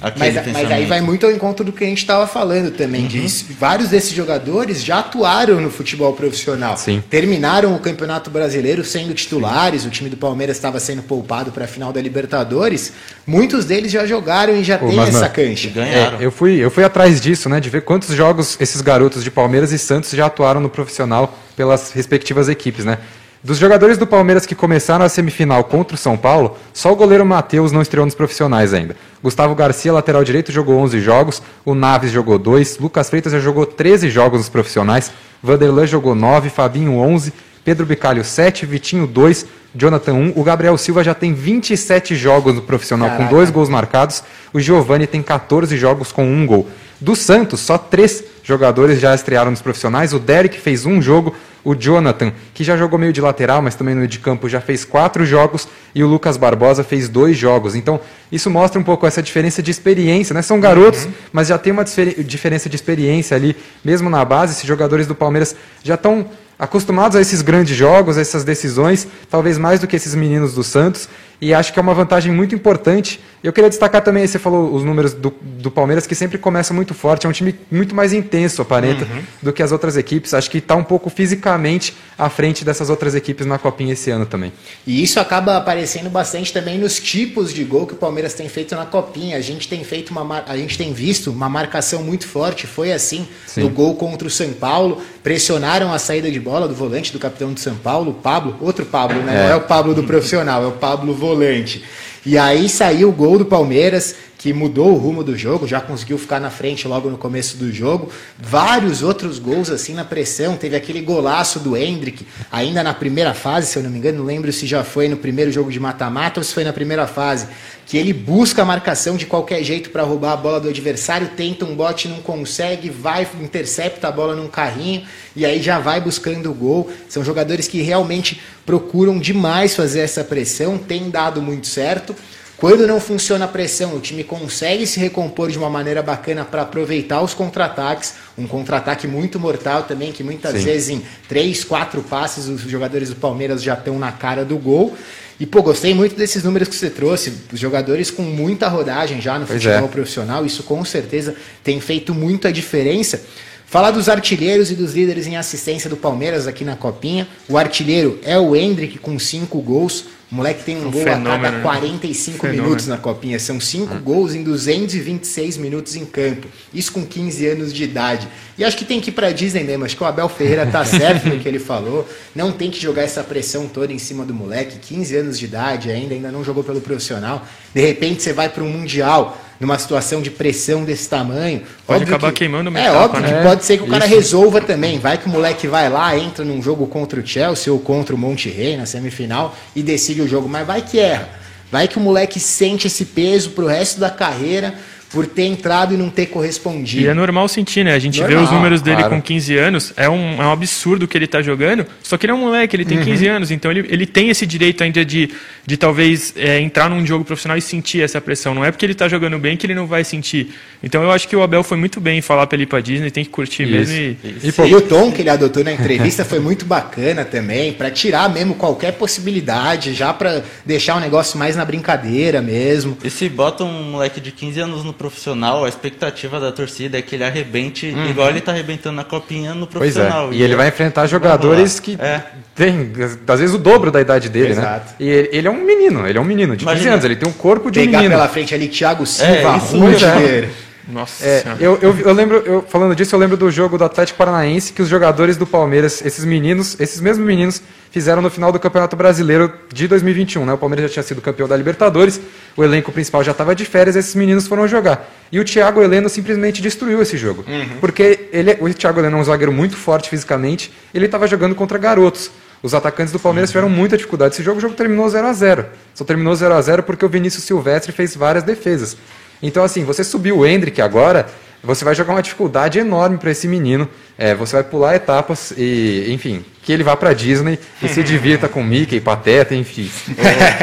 [0.00, 3.02] mas, mas, aí vai muito ao encontro do que a gente estava falando também.
[3.02, 3.08] Uhum.
[3.08, 3.26] De,
[3.58, 6.76] vários desses jogadores já atuaram no futebol profissional.
[6.76, 7.02] Sim.
[7.08, 9.82] Terminaram o Campeonato Brasileiro sendo titulares.
[9.82, 9.88] Sim.
[9.88, 12.92] O time do Palmeiras estava sendo poupado para a final da Libertadores.
[13.26, 15.72] Muitos deles já jogaram e já têm essa cancha.
[15.80, 17.58] É, eu, fui, eu fui atrás disso, né?
[17.58, 21.92] De ver quantos jogos esses garotos de Palmeiras e Santos já atuaram no profissional pelas
[21.92, 22.98] respectivas equipes, né?
[23.42, 27.24] Dos jogadores do Palmeiras que começaram a semifinal contra o São Paulo, só o goleiro
[27.24, 28.96] Matheus não estreou nos profissionais ainda.
[29.22, 33.64] Gustavo Garcia, lateral direito, jogou 11 jogos, o Naves jogou 2, Lucas Freitas já jogou
[33.64, 35.12] 13 jogos nos profissionais,
[35.42, 37.32] Vanderlan jogou 9, Fabinho 11,
[37.64, 40.32] Pedro Bicalho 7, Vitinho 2, Jonathan 1.
[40.36, 43.28] O Gabriel Silva já tem 27 jogos no profissional Caraca.
[43.28, 44.22] com dois gols marcados.
[44.52, 46.68] O Giovani tem 14 jogos com um gol.
[47.00, 50.12] Do Santos, só três jogadores já estrearam nos profissionais.
[50.12, 51.34] O Derek fez um jogo,
[51.66, 54.60] o Jonathan, que já jogou meio de lateral, mas também no meio de campo, já
[54.60, 55.66] fez quatro jogos.
[55.92, 57.74] E o Lucas Barbosa fez dois jogos.
[57.74, 57.98] Então,
[58.30, 60.32] isso mostra um pouco essa diferença de experiência.
[60.32, 60.42] Né?
[60.42, 61.12] São garotos, uhum.
[61.32, 64.52] mas já tem uma diferença de experiência ali, mesmo na base.
[64.52, 69.58] Esses jogadores do Palmeiras já estão acostumados a esses grandes jogos, a essas decisões, talvez
[69.58, 71.08] mais do que esses meninos do Santos
[71.40, 73.20] e acho que é uma vantagem muito importante.
[73.46, 76.94] Eu queria destacar também, você falou os números do, do Palmeiras, que sempre começa muito
[76.94, 79.22] forte, é um time muito mais intenso, aparenta, uhum.
[79.40, 80.34] do que as outras equipes.
[80.34, 84.26] Acho que está um pouco fisicamente à frente dessas outras equipes na Copinha esse ano
[84.26, 84.52] também.
[84.84, 88.74] E isso acaba aparecendo bastante também nos tipos de gol que o Palmeiras tem feito
[88.74, 89.36] na Copinha.
[89.36, 93.28] A gente tem feito uma a gente tem visto uma marcação muito forte, foi assim
[93.46, 93.60] Sim.
[93.60, 97.54] no gol contra o São Paulo, pressionaram a saída de bola do volante do capitão
[97.54, 99.32] de São Paulo, o Pablo, outro Pablo, né?
[99.32, 99.42] É.
[99.44, 101.84] Não é o Pablo do profissional, é o Pablo volante.
[102.26, 106.18] E aí saiu o gol do Palmeiras, que mudou o rumo do jogo, já conseguiu
[106.18, 108.10] ficar na frente logo no começo do jogo.
[108.38, 110.56] Vários outros gols assim na pressão.
[110.56, 114.24] Teve aquele golaço do Hendrick, ainda na primeira fase, se eu não me engano, não
[114.24, 117.48] lembro se já foi no primeiro jogo de mata-mata ou se foi na primeira fase,
[117.86, 121.64] que ele busca a marcação de qualquer jeito para roubar a bola do adversário, tenta
[121.64, 125.02] um bote, não consegue, vai, intercepta a bola num carrinho
[125.34, 126.90] e aí já vai buscando o gol.
[127.08, 132.14] São jogadores que realmente procuram demais fazer essa pressão, tem dado muito certo.
[132.56, 136.62] Quando não funciona a pressão, o time consegue se recompor de uma maneira bacana para
[136.62, 138.14] aproveitar os contra-ataques.
[138.36, 140.64] Um contra-ataque muito mortal também, que muitas Sim.
[140.64, 144.96] vezes em três, quatro passes os jogadores do Palmeiras já estão na cara do gol.
[145.38, 147.30] E, pô, gostei muito desses números que você trouxe.
[147.52, 149.92] Os jogadores com muita rodagem já no pois futebol é.
[149.92, 153.20] profissional, isso com certeza tem feito muita diferença.
[153.66, 157.28] Falar dos artilheiros e dos líderes em assistência do Palmeiras aqui na Copinha.
[157.48, 160.04] O artilheiro é o Hendrick com cinco gols.
[160.30, 162.52] O moleque tem um, um gol fenômeno, a cada 45 né?
[162.52, 163.38] minutos na copinha.
[163.38, 164.00] São 5 hum.
[164.00, 166.48] gols em 226 minutos em campo.
[166.74, 168.26] Isso com 15 anos de idade.
[168.58, 169.84] E acho que tem que ir para Disney mesmo.
[169.84, 172.08] Acho que o Abel Ferreira tá certo no que ele falou.
[172.34, 174.78] Não tem que jogar essa pressão toda em cima do moleque.
[174.78, 177.46] 15 anos de idade ainda, ainda não jogou pelo profissional.
[177.72, 181.62] De repente você vai para um Mundial numa situação de pressão desse tamanho.
[181.86, 183.38] Pode acabar que, queimando o É óbvio né?
[183.38, 184.14] que pode ser que o cara Isso.
[184.14, 184.98] resolva também.
[184.98, 188.18] Vai que o moleque vai lá, entra num jogo contra o Chelsea ou contra o
[188.18, 190.48] Monte Rey na semifinal e decide o jogo.
[190.48, 191.28] Mas vai que erra.
[191.70, 194.74] Vai que o moleque sente esse peso pro resto da carreira
[195.16, 197.02] por ter entrado e não ter correspondido.
[197.02, 197.94] E é normal sentir, né?
[197.94, 199.14] A gente normal, vê os números dele claro.
[199.14, 202.32] com 15 anos, é um, é um absurdo que ele está jogando, só que ele
[202.32, 203.04] é um moleque, ele tem uhum.
[203.04, 205.30] 15 anos, então ele, ele tem esse direito ainda de,
[205.64, 208.54] de talvez é, entrar num jogo profissional e sentir essa pressão.
[208.54, 210.52] Não é porque ele está jogando bem que ele não vai sentir.
[210.82, 212.82] Então eu acho que o Abel foi muito bem em falar para ele ir para
[212.82, 213.94] Disney, tem que curtir isso, mesmo.
[213.94, 217.90] E, e, e, o tom que ele adotou na entrevista foi muito bacana também, para
[217.90, 222.98] tirar mesmo qualquer possibilidade, já para deixar o negócio mais na brincadeira mesmo.
[223.02, 227.02] E se bota um moleque de 15 anos no profissional, a expectativa da torcida é
[227.02, 228.10] que ele arrebente uhum.
[228.10, 230.26] igual ele está arrebentando na copinha no profissional.
[230.26, 230.38] Pois é.
[230.38, 232.22] E, e ele vai enfrentar jogadores que é.
[232.54, 232.92] têm,
[233.26, 234.60] às vezes, o dobro da idade dele, né?
[234.60, 234.86] Exato.
[234.90, 234.94] né?
[235.00, 237.16] E ele, ele, é um menino, ele é um menino de Imagina, 15 anos, ele
[237.16, 238.14] tem um corpo de pegar menino.
[238.14, 240.50] pela frente ali Thiago é, Silva, é, Rudiger...
[240.88, 244.16] Nossa é, eu, eu, eu, lembro, eu, falando disso, eu lembro do jogo do Atlético
[244.16, 247.60] Paranaense que os jogadores do Palmeiras, esses meninos, esses mesmos meninos,
[247.90, 250.44] fizeram no final do Campeonato Brasileiro de 2021.
[250.44, 250.52] Né?
[250.52, 252.20] O Palmeiras já tinha sido campeão da Libertadores,
[252.56, 255.10] o elenco principal já estava de férias, esses meninos foram jogar.
[255.32, 257.44] E o Thiago Heleno simplesmente destruiu esse jogo.
[257.48, 257.78] Uhum.
[257.80, 261.78] Porque ele, o Thiago Heleno é um zagueiro muito forte fisicamente, ele estava jogando contra
[261.78, 262.30] garotos.
[262.62, 264.34] Os atacantes do Palmeiras tiveram muita dificuldade.
[264.34, 267.08] Esse jogo, o jogo terminou 0 a 0 Só terminou 0 a 0 porque o
[267.08, 268.96] Vinícius Silvestre fez várias defesas.
[269.42, 271.26] Então, assim, você subiu o Hendrick agora,
[271.62, 273.88] você vai jogar uma dificuldade enorme para esse menino.
[274.16, 278.48] É, você vai pular etapas e, enfim, que ele vá para Disney e se divirta
[278.48, 279.90] com Mickey, Pateta, enfim.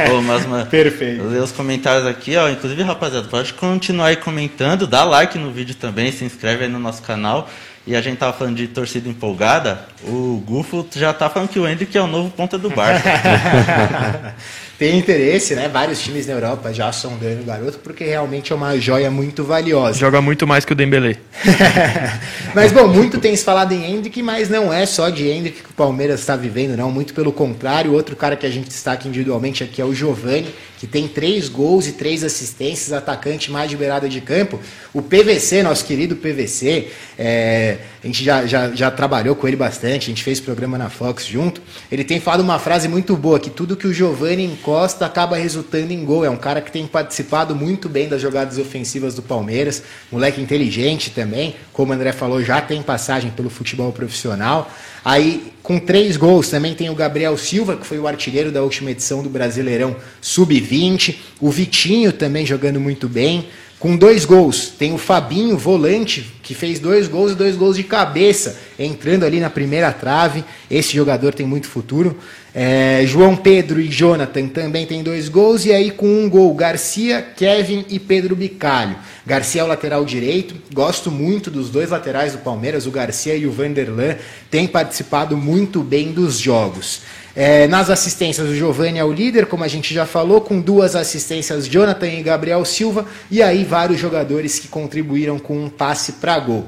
[0.09, 1.23] Ô, ô, mas, mas, Perfeito.
[1.23, 2.49] Ler os comentários aqui, ó.
[2.49, 6.79] Inclusive, rapaziada, pode continuar aí comentando, dá like no vídeo também, se inscreve aí no
[6.79, 7.49] nosso canal.
[7.85, 11.67] E a gente tava falando de torcida empolgada, o Gufo já tá falando que o
[11.67, 13.03] Hendrick é o novo ponta do Barça.
[14.77, 15.69] tem interesse, né?
[15.69, 19.99] Vários times na Europa já sondando o garoto, porque realmente é uma joia muito valiosa.
[19.99, 21.17] Joga muito mais que o Dembélé.
[22.55, 25.69] mas, bom, muito tem se falado em Hendrick, mas não é só de Hendrick que
[25.69, 26.91] o Palmeiras está vivendo, não.
[26.91, 30.87] Muito pelo contrário, outro cara que a gente destaca individualmente aqui é o Giovani, que
[30.87, 34.59] tem três gols e três assistências, atacante mais de beirada de campo.
[34.93, 40.07] O PVC, nosso querido PVC, é, a gente já, já, já trabalhou com ele bastante,
[40.07, 41.61] a gente fez programa na Fox junto.
[41.89, 45.91] Ele tem falado uma frase muito boa, que tudo que o Giovani encosta acaba resultando
[45.91, 46.23] em gol.
[46.23, 51.11] É um cara que tem participado muito bem das jogadas ofensivas do Palmeiras, moleque inteligente
[51.11, 54.71] também, como o André falou, já tem passagem pelo futebol profissional.
[55.03, 58.91] Aí, com três gols, também tem o Gabriel Silva, que foi o artilheiro da última
[58.91, 61.17] edição do Brasileirão Sub-20.
[61.41, 63.49] O Vitinho também jogando muito bem.
[63.83, 67.83] Com dois gols, tem o Fabinho, volante, que fez dois gols e dois gols de
[67.83, 70.41] cabeça, entrando ali na primeira trave.
[70.71, 72.17] Esse jogador tem muito futuro.
[72.55, 75.65] É, João Pedro e Jonathan também tem dois gols.
[75.65, 78.95] E aí, com um gol, Garcia, Kevin e Pedro Bicalho.
[79.25, 80.55] Garcia é o lateral direito.
[80.73, 84.17] Gosto muito dos dois laterais do Palmeiras, o Garcia e o Vanderlan.
[84.51, 87.01] Têm participado muito bem dos jogos.
[87.35, 90.95] É, nas assistências, o Giovanni é o líder, como a gente já falou, com duas
[90.95, 96.37] assistências, Jonathan e Gabriel Silva, e aí vários jogadores que contribuíram com um passe para
[96.39, 96.67] gol.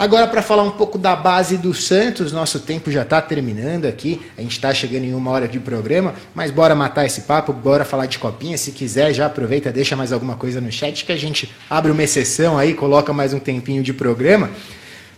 [0.00, 4.18] Agora, para falar um pouco da base do Santos, nosso tempo já está terminando aqui,
[4.34, 7.84] a gente está chegando em uma hora de programa, mas bora matar esse papo, bora
[7.84, 8.56] falar de copinha.
[8.56, 12.02] Se quiser, já aproveita, deixa mais alguma coisa no chat que a gente abre uma
[12.02, 14.48] exceção aí, coloca mais um tempinho de programa.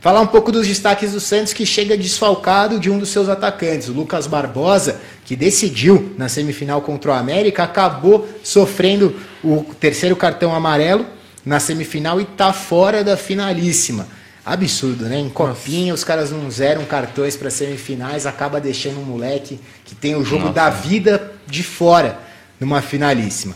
[0.00, 3.88] Falar um pouco dos destaques do Santos, que chega desfalcado de um dos seus atacantes,
[3.88, 9.14] o Lucas Barbosa, que decidiu na semifinal contra o América, acabou sofrendo
[9.44, 11.06] o terceiro cartão amarelo
[11.46, 14.08] na semifinal e está fora da finalíssima.
[14.44, 15.18] Absurdo, né?
[15.18, 15.94] Em copinha, Nossa.
[15.94, 20.46] os caras não zeram cartões para semifinais, acaba deixando um moleque que tem o jogo
[20.46, 20.54] Nossa.
[20.54, 22.18] da vida de fora
[22.58, 23.54] numa finalíssima.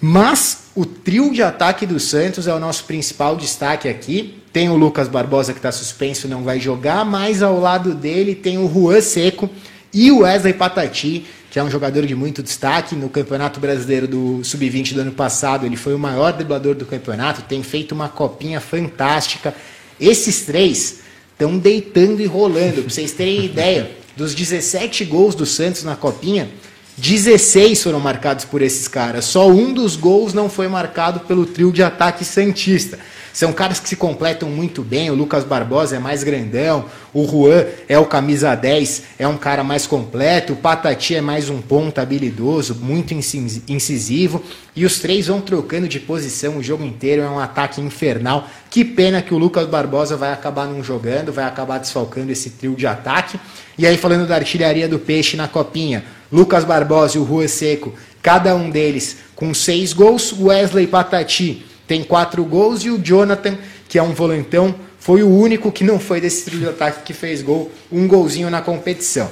[0.00, 4.42] Mas o trio de ataque do Santos é o nosso principal destaque aqui.
[4.52, 8.58] Tem o Lucas Barbosa que está suspenso, não vai jogar, mas ao lado dele tem
[8.58, 9.48] o Juan Seco
[9.92, 14.44] e o Wesley Patati, que é um jogador de muito destaque no Campeonato Brasileiro do
[14.44, 15.64] Sub-20 do ano passado.
[15.64, 19.54] Ele foi o maior driblador do campeonato, tem feito uma copinha fantástica.
[20.00, 21.00] Esses três
[21.32, 22.82] estão deitando e rolando.
[22.82, 26.48] Para vocês terem ideia, dos 17 gols do Santos na copinha,
[26.96, 29.26] 16 foram marcados por esses caras.
[29.26, 32.98] Só um dos gols não foi marcado pelo trio de ataque Santista.
[33.36, 35.10] São caras que se completam muito bem.
[35.10, 39.62] O Lucas Barbosa é mais grandão, o Juan é o camisa 10, é um cara
[39.62, 44.42] mais completo, o Patati é mais um ponta habilidoso, muito incisivo.
[44.74, 48.48] E os três vão trocando de posição o jogo inteiro, é um ataque infernal.
[48.70, 52.74] Que pena que o Lucas Barbosa vai acabar não jogando, vai acabar desfalcando esse trio
[52.74, 53.38] de ataque.
[53.76, 57.92] E aí, falando da artilharia do Peixe na Copinha, Lucas Barbosa e o Rua Seco,
[58.22, 63.56] cada um deles com seis gols, Wesley Patati tem quatro gols e o Jonathan,
[63.88, 67.12] que é um volantão, foi o único que não foi desse trio de ataque que
[67.12, 69.30] fez gol, um golzinho na competição.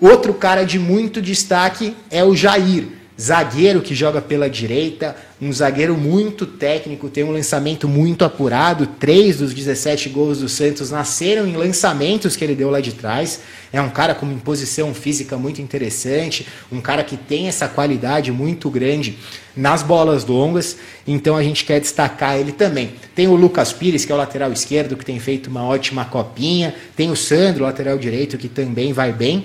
[0.00, 2.99] Outro cara de muito destaque é o Jair.
[3.20, 8.86] Zagueiro que joga pela direita, um zagueiro muito técnico, tem um lançamento muito apurado.
[8.86, 13.40] Três dos 17 gols do Santos nasceram em lançamentos que ele deu lá de trás.
[13.72, 18.32] É um cara com uma imposição física muito interessante, um cara que tem essa qualidade
[18.32, 19.18] muito grande
[19.54, 22.92] nas bolas longas, então a gente quer destacar ele também.
[23.14, 26.74] Tem o Lucas Pires, que é o lateral esquerdo, que tem feito uma ótima copinha,
[26.96, 29.44] tem o Sandro, lateral direito, que também vai bem.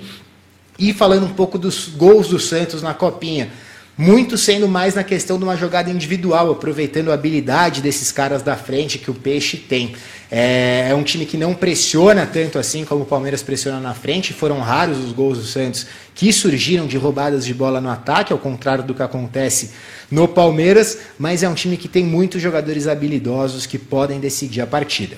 [0.78, 3.50] E falando um pouco dos gols do Santos na copinha,
[3.98, 8.54] muito sendo mais na questão de uma jogada individual, aproveitando a habilidade desses caras da
[8.54, 9.94] frente que o Peixe tem.
[10.30, 14.34] É, é, um time que não pressiona tanto assim como o Palmeiras pressiona na frente.
[14.34, 18.38] Foram raros os gols do Santos que surgiram de roubadas de bola no ataque, ao
[18.38, 19.70] contrário do que acontece
[20.10, 24.66] no Palmeiras, mas é um time que tem muitos jogadores habilidosos que podem decidir a
[24.66, 25.16] partida.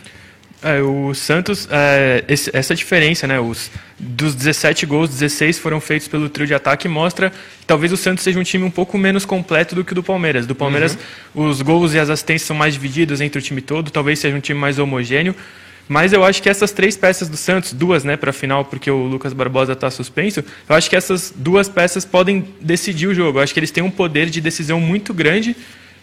[0.60, 3.38] É, o Santos, é, esse, essa diferença, né?
[3.38, 7.96] Os, dos 17 gols, 16 foram feitos pelo trio de ataque, mostra que talvez o
[7.96, 10.46] Santos seja um time um pouco menos completo do que o do Palmeiras.
[10.46, 10.98] Do Palmeiras,
[11.34, 11.48] uhum.
[11.48, 14.40] os gols e as assistências são mais divididos entre o time todo, talvez seja um
[14.40, 15.34] time mais homogêneo.
[15.88, 18.90] Mas eu acho que essas três peças do Santos, duas né, para a final, porque
[18.90, 23.38] o Lucas Barbosa está suspenso, eu acho que essas duas peças podem decidir o jogo.
[23.38, 25.56] Eu acho que eles têm um poder de decisão muito grande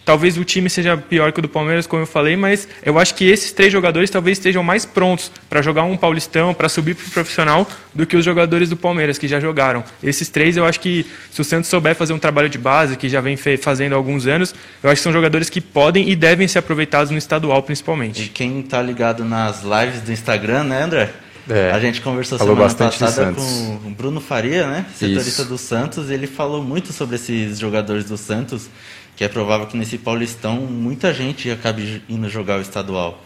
[0.06, 3.12] Talvez o time seja pior que o do Palmeiras, como eu falei, mas eu acho
[3.16, 7.08] que esses três jogadores talvez estejam mais prontos para jogar um Paulistão, para subir para
[7.08, 9.82] o profissional, do que os jogadores do Palmeiras, que já jogaram.
[10.00, 13.08] Esses três, eu acho que se o Santos souber fazer um trabalho de base, que
[13.08, 16.46] já vem fazendo há alguns anos, eu acho que são jogadores que podem e devem
[16.46, 18.22] ser aproveitados no estadual, principalmente.
[18.22, 21.10] E quem está ligado nas lives do Instagram, né, André?
[21.48, 24.84] É, a gente conversou semana passada com o Bruno Faria, né?
[24.94, 25.44] Setorista Isso.
[25.44, 28.68] do Santos, e ele falou muito sobre esses jogadores do Santos
[29.16, 33.22] que é provável que nesse Paulistão muita gente acabe indo jogar o estadual.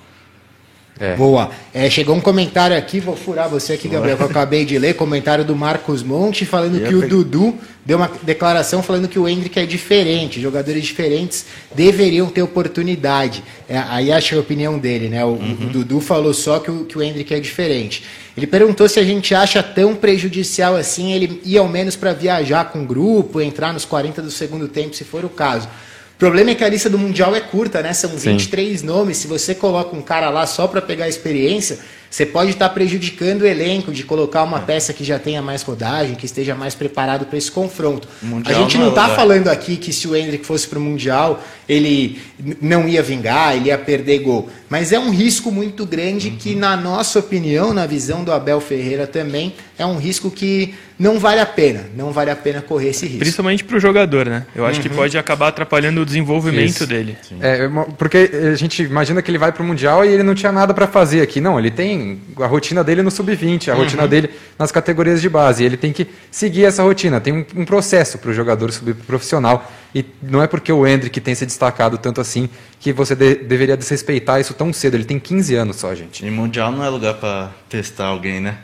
[1.01, 1.17] É.
[1.17, 1.51] Boa.
[1.73, 4.95] É, chegou um comentário aqui, vou furar você aqui, Gabriel, que eu acabei de ler,
[4.95, 9.59] comentário do Marcos Monte falando que o Dudu deu uma declaração falando que o Hendrick
[9.59, 13.43] é diferente, jogadores diferentes deveriam ter oportunidade.
[13.67, 15.25] É, aí acho a opinião dele, né?
[15.25, 15.57] O, uhum.
[15.63, 18.05] o, Dudu falou só que o, que o Hendrick é diferente.
[18.41, 22.65] Ele perguntou se a gente acha tão prejudicial assim ele ir ao menos para viajar
[22.73, 25.69] com o grupo, entrar nos 40 do segundo tempo, se for o caso.
[26.15, 27.93] O problema é que a lista do Mundial é curta, né?
[27.93, 28.87] São 23 Sim.
[28.87, 29.19] nomes.
[29.19, 31.81] Se você coloca um cara lá só para pegar experiência,
[32.11, 36.15] você pode estar prejudicando o elenco de colocar uma peça que já tenha mais rodagem,
[36.15, 38.09] que esteja mais preparado para esse confronto.
[38.45, 41.43] A gente não está é falando aqui que se o Hendrick fosse para o Mundial,
[41.71, 42.21] ele
[42.61, 44.51] não ia vingar, ele ia perder gol.
[44.69, 46.37] Mas é um risco muito grande uhum.
[46.37, 51.19] que, na nossa opinião, na visão do Abel Ferreira também, é um risco que não
[51.19, 51.87] vale a pena.
[51.97, 53.21] Não vale a pena correr esse risco.
[53.21, 54.47] Principalmente para o jogador, né?
[54.55, 54.89] Eu acho uhum.
[54.89, 56.87] que pode acabar atrapalhando o desenvolvimento Isso.
[56.87, 57.17] dele.
[57.41, 60.51] É, porque a gente imagina que ele vai para o Mundial e ele não tinha
[60.51, 61.41] nada para fazer aqui.
[61.41, 63.79] Não, ele tem a rotina dele no sub-20, a uhum.
[63.79, 65.63] rotina dele nas categorias de base.
[65.63, 67.21] Ele tem que seguir essa rotina.
[67.21, 69.71] Tem um, um processo para o jogador subir para o profissional.
[69.95, 73.77] E não é porque o Hendrick tem se destacado tanto assim que você de, deveria
[73.77, 74.95] desrespeitar isso tão cedo.
[74.95, 76.25] Ele tem 15 anos só, gente.
[76.25, 78.59] E Mundial não é lugar para testar alguém, né?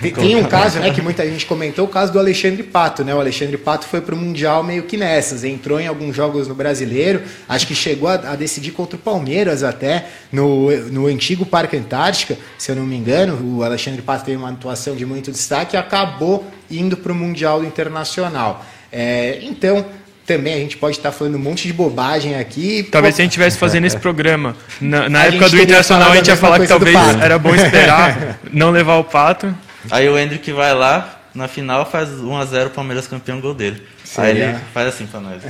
[0.00, 3.12] Tem, tem, um caso, né, que muita gente comentou, o caso do Alexandre Pato, né?
[3.12, 6.54] O Alexandre Pato foi para o Mundial meio que nessas, entrou em alguns jogos no
[6.54, 11.76] Brasileiro, acho que chegou a, a, decidir contra o Palmeiras até, no, no antigo Parque
[11.76, 15.74] Antártica, se eu não me engano, o Alexandre Pato teve uma atuação de muito destaque
[15.74, 18.64] e acabou indo para o Mundial Internacional.
[18.92, 19.84] É, então,
[20.28, 22.86] também a gente pode estar falando um monte de bobagem aqui.
[22.92, 23.16] Talvez pô...
[23.16, 26.36] se a gente estivesse fazendo esse programa na, na época do Internacional, a gente ia
[26.36, 29.56] falar que talvez era bom esperar não levar o pato.
[29.90, 33.82] Aí o Hendrick vai lá, na final faz 1x0 Palmeiras campeão gol dele.
[34.04, 34.30] Seria.
[34.30, 35.42] Aí ele faz assim pra nós.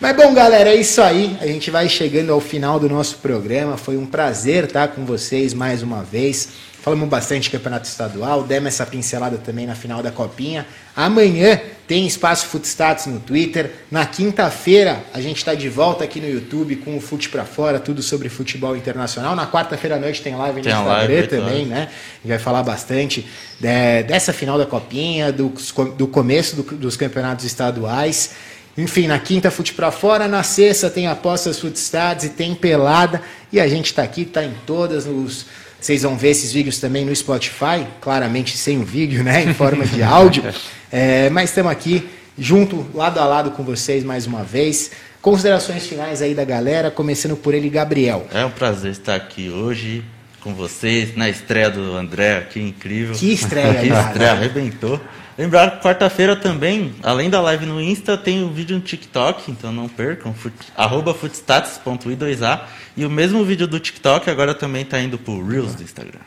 [0.00, 1.36] Mas bom, galera, é isso aí.
[1.40, 3.76] A gente vai chegando ao final do nosso programa.
[3.76, 6.50] Foi um prazer estar com vocês mais uma vez.
[6.88, 10.66] Falamos bastante de campeonato estadual, demos essa pincelada também na final da Copinha.
[10.96, 13.72] Amanhã tem Espaço Footstats no Twitter.
[13.90, 17.78] Na quinta-feira a gente está de volta aqui no YouTube com o Fute para Fora,
[17.78, 19.36] tudo sobre futebol internacional.
[19.36, 21.90] Na quarta-feira à noite tem live no Instagram live, também, né?
[21.90, 23.28] A gente vai falar bastante
[23.60, 25.52] de, dessa final da Copinha, do,
[25.94, 28.30] do começo do, dos campeonatos estaduais.
[28.78, 30.26] Enfim, na quinta, Fute para Fora.
[30.26, 33.20] Na sexta tem Apostas Footstats e tem Pelada.
[33.52, 35.44] E a gente está aqui, está em todas os
[35.80, 39.86] vocês vão ver esses vídeos também no Spotify, claramente sem o vídeo, né, em forma
[39.86, 40.44] de áudio.
[40.90, 42.08] É, mas estamos aqui
[42.38, 44.90] junto, lado a lado com vocês mais uma vez.
[45.20, 48.26] Considerações finais aí da galera, começando por ele, Gabriel.
[48.32, 50.02] É um prazer estar aqui hoje
[50.40, 53.14] com vocês, na estreia do André aqui, incrível.
[53.14, 54.98] Que estreia, Que estreia, arrebentou.
[55.38, 59.48] Lembrar que quarta-feira também, além da live no Insta, tem o um vídeo no TikTok,
[59.52, 62.62] então não percam, fut, arroba footstats.i2a.
[62.96, 66.18] E o mesmo vídeo do TikTok agora também está indo pro Reels do Instagram.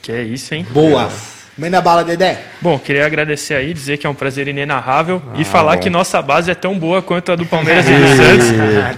[0.00, 0.64] Que é isso, hein?
[0.70, 1.10] Boa!
[1.58, 2.42] Manda bala, Dedé.
[2.60, 5.82] Bom, queria agradecer aí, dizer que é um prazer inenarrável ah, e falar bom.
[5.82, 8.50] que nossa base é tão boa quanto a do Palmeiras e do Santos.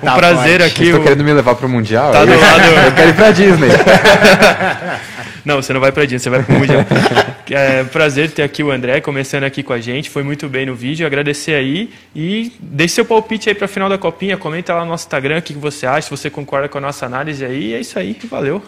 [0.02, 0.72] Um tá prazer forte.
[0.72, 0.84] aqui.
[0.84, 1.02] Estou o...
[1.02, 2.12] querendo me levar para o Mundial?
[2.12, 2.26] Tá aí?
[2.26, 2.64] do lado.
[2.64, 3.68] Eu quero ir para Disney.
[5.44, 6.84] Não, você não vai para Disney, você vai para o Mundial.
[7.51, 10.11] É um prazer ter aqui o André começando aqui com a gente.
[10.11, 11.07] Foi muito bem no vídeo.
[11.07, 14.36] Agradecer aí e deixe seu palpite aí para a final da copinha.
[14.36, 17.07] Comenta lá no nosso Instagram o que você acha, se você concorda com a nossa
[17.07, 17.74] análise aí.
[17.74, 18.16] É isso aí.
[18.24, 18.62] Valeu.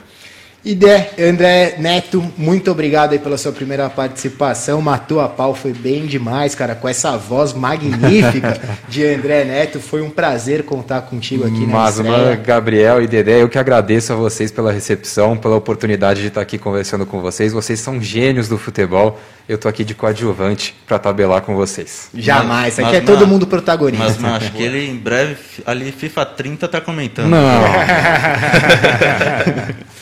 [0.64, 4.82] Idé, André Neto, muito obrigado aí pela sua primeira participação.
[4.82, 9.78] Matou a pau, foi bem demais, cara, com essa voz magnífica de André Neto.
[9.78, 14.16] Foi um prazer contar contigo aqui Mas, na Gabriel e Dedé, eu que agradeço a
[14.16, 17.52] vocês pela recepção, pela oportunidade de estar aqui conversando com vocês.
[17.52, 19.18] Vocês são gênios do futebol.
[19.48, 22.10] Eu tô aqui de coadjuvante para tabelar com vocês.
[22.12, 24.04] Jamais, mas, aqui mas, é todo mundo protagonista.
[24.04, 27.30] Mas, mas acho que ele em breve, ali FIFA 30 tá comentando.
[27.30, 27.38] Não.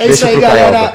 [0.00, 0.94] É Deixa isso aí, galera.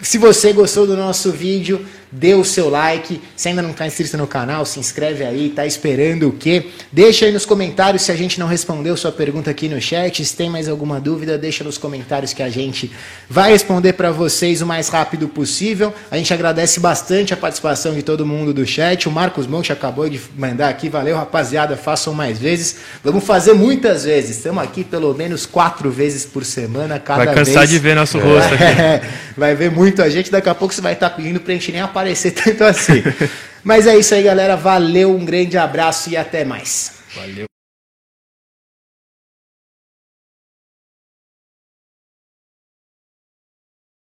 [0.00, 3.20] Se você gostou do nosso vídeo, dê o seu like.
[3.34, 5.48] Se ainda não está inscrito no canal, se inscreve aí.
[5.48, 6.66] Está esperando o quê?
[6.92, 10.24] Deixa aí nos comentários se a gente não respondeu sua pergunta aqui no chat.
[10.24, 12.90] Se tem mais alguma dúvida, deixa nos comentários que a gente
[13.28, 15.92] vai responder para vocês o mais rápido possível.
[16.10, 19.08] A gente agradece bastante a participação de todo mundo do chat.
[19.08, 20.88] O Marcos Monte acabou de mandar aqui.
[20.88, 21.76] Valeu, rapaziada.
[21.76, 22.76] Façam mais vezes.
[23.02, 24.36] Vamos fazer muitas vezes.
[24.36, 26.98] Estamos aqui pelo menos quatro vezes por semana.
[26.98, 27.70] Cada vai cansar vez.
[27.70, 28.64] de ver nosso rosto aqui.
[28.64, 29.02] É,
[29.36, 30.30] vai ver muito a gente.
[30.30, 33.02] Daqui a pouco você vai estar pedindo para a gente nem aparecer tanto assim.
[33.64, 34.54] Mas é isso aí, galera.
[34.56, 36.92] Valeu, um grande abraço e até mais.
[37.14, 37.55] Valeu.